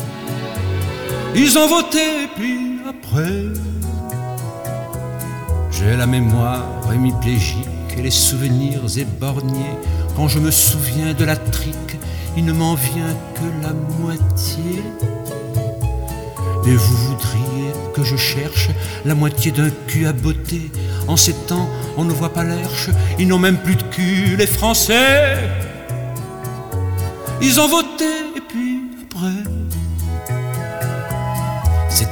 Ils 1.35 1.59
ont 1.59 1.66
voté, 1.66 2.28
puis 2.37 2.78
après, 2.88 3.44
j'ai 5.70 5.96
la 5.96 6.07
mémoire 6.07 6.66
hémiplégique 6.92 7.68
et 7.98 8.02
les 8.02 8.11
souvenirs 8.11 8.83
éborgnés. 8.96 9.76
Quand 10.16 10.28
je 10.28 10.38
me 10.38 10.50
souviens 10.50 11.14
de 11.14 11.24
la 11.24 11.37
trique, 11.37 11.98
il 12.37 12.44
ne 12.44 12.52
m'en 12.52 12.74
vient 12.74 13.16
que 13.35 13.62
la 13.62 13.72
moitié. 14.00 14.83
Et 16.64 16.74
vous 16.74 16.96
voudriez 16.96 17.72
que 17.94 18.05
je 18.05 18.16
cherche 18.16 18.70
la 19.05 19.14
moitié 19.14 19.50
d'un 19.52 19.70
cul 19.87 20.07
à 20.07 20.12
beauté. 20.12 20.70
En 21.09 21.16
ces 21.16 21.35
temps, 21.35 21.68
on 21.96 22.05
ne 22.05 22.12
voit 22.12 22.33
pas 22.33 22.44
l'herche, 22.44 22.90
ils 23.18 23.26
n'ont 23.26 23.38
même 23.38 23.59
plus 23.59 23.76
de 23.76 23.83
cul, 23.83 24.37
les 24.37 24.46
Français. 24.46 25.37
Ils 27.40 27.59
ont 27.59 27.68
voté, 27.68 28.21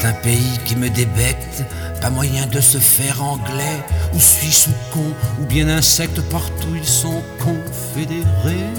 C'est 0.01 0.07
un 0.07 0.13
pays 0.13 0.59
qui 0.65 0.77
me 0.77 0.89
débecte 0.89 1.63
pas 2.01 2.09
moyen 2.09 2.47
de 2.47 2.59
se 2.61 2.79
faire 2.79 3.23
anglais, 3.23 3.85
ou 4.15 4.21
suisse 4.21 4.69
ou 4.69 4.95
con, 4.95 5.13
ou 5.39 5.45
bien 5.45 5.69
insecte, 5.69 6.23
partout 6.31 6.75
ils 6.75 6.89
sont 6.89 7.23
confédérés. 7.39 8.73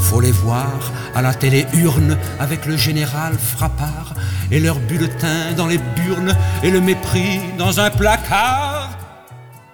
Faut 0.00 0.20
les 0.20 0.32
voir 0.32 0.92
à 1.14 1.22
la 1.22 1.34
télé 1.34 1.66
urne 1.74 2.18
avec 2.40 2.66
le 2.66 2.76
général 2.76 3.34
Frappard 3.38 4.14
et 4.50 4.58
leur 4.58 4.80
bulletin 4.80 5.52
dans 5.56 5.68
les 5.68 5.78
burnes 5.78 6.36
et 6.64 6.70
le 6.72 6.80
mépris 6.80 7.40
dans 7.56 7.78
un 7.78 7.90
placard. 7.90 8.97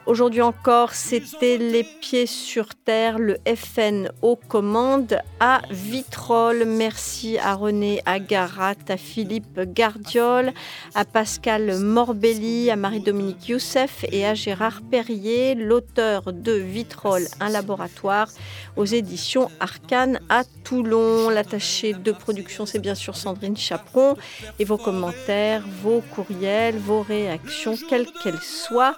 Aujourd'hui 0.06 0.42
encore, 0.42 0.92
c'était 0.92 1.56
les 1.56 1.82
pieds 1.82 2.26
sur 2.26 2.74
terre, 2.74 3.18
le 3.18 3.38
FN 3.56 4.10
aux 4.20 4.36
commandes 4.36 5.18
à 5.40 5.62
Vitrolles. 5.70 6.66
Merci 6.66 7.38
à 7.38 7.54
René 7.54 8.02
Agarat, 8.04 8.74
à 8.90 8.98
Philippe 8.98 9.60
Gardiol, 9.60 10.52
à 10.94 11.06
Pascal 11.06 11.78
Morbelli, 11.78 12.70
à 12.70 12.76
Marie-Dominique 12.76 13.48
Youssef 13.48 14.04
et 14.12 14.26
à 14.26 14.34
Gérard 14.34 14.82
Perrier, 14.90 15.54
l'auteur 15.54 16.34
de 16.34 16.52
Vitrolles, 16.52 17.26
un 17.40 17.48
laboratoire 17.48 18.28
aux 18.76 18.84
éditions 18.84 19.50
Arcane 19.58 20.20
à 20.28 20.42
Toulon. 20.64 21.30
L'attaché 21.30 21.94
de 21.94 22.12
production, 22.12 22.66
c'est 22.66 22.78
bien 22.78 22.94
sûr 22.94 23.16
Sandrine 23.16 23.56
Chaperon. 23.56 24.16
Et 24.58 24.66
vos 24.66 24.76
commentaires, 24.76 25.64
vos 25.82 26.02
courriels, 26.14 26.76
vos 26.76 27.00
réactions, 27.00 27.74
quelles 27.88 28.10
qu'elles 28.22 28.42
soient, 28.42 28.96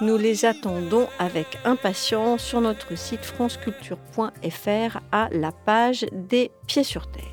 nous 0.00 0.16
les 0.16 0.44
attendons 0.44 1.08
avec 1.18 1.58
impatience 1.64 2.42
sur 2.42 2.60
notre 2.60 2.96
site 2.96 3.24
franceculture.fr 3.24 4.98
à 5.12 5.28
la 5.30 5.52
page 5.52 6.06
des 6.12 6.50
pieds 6.66 6.84
sur 6.84 7.10
terre. 7.10 7.24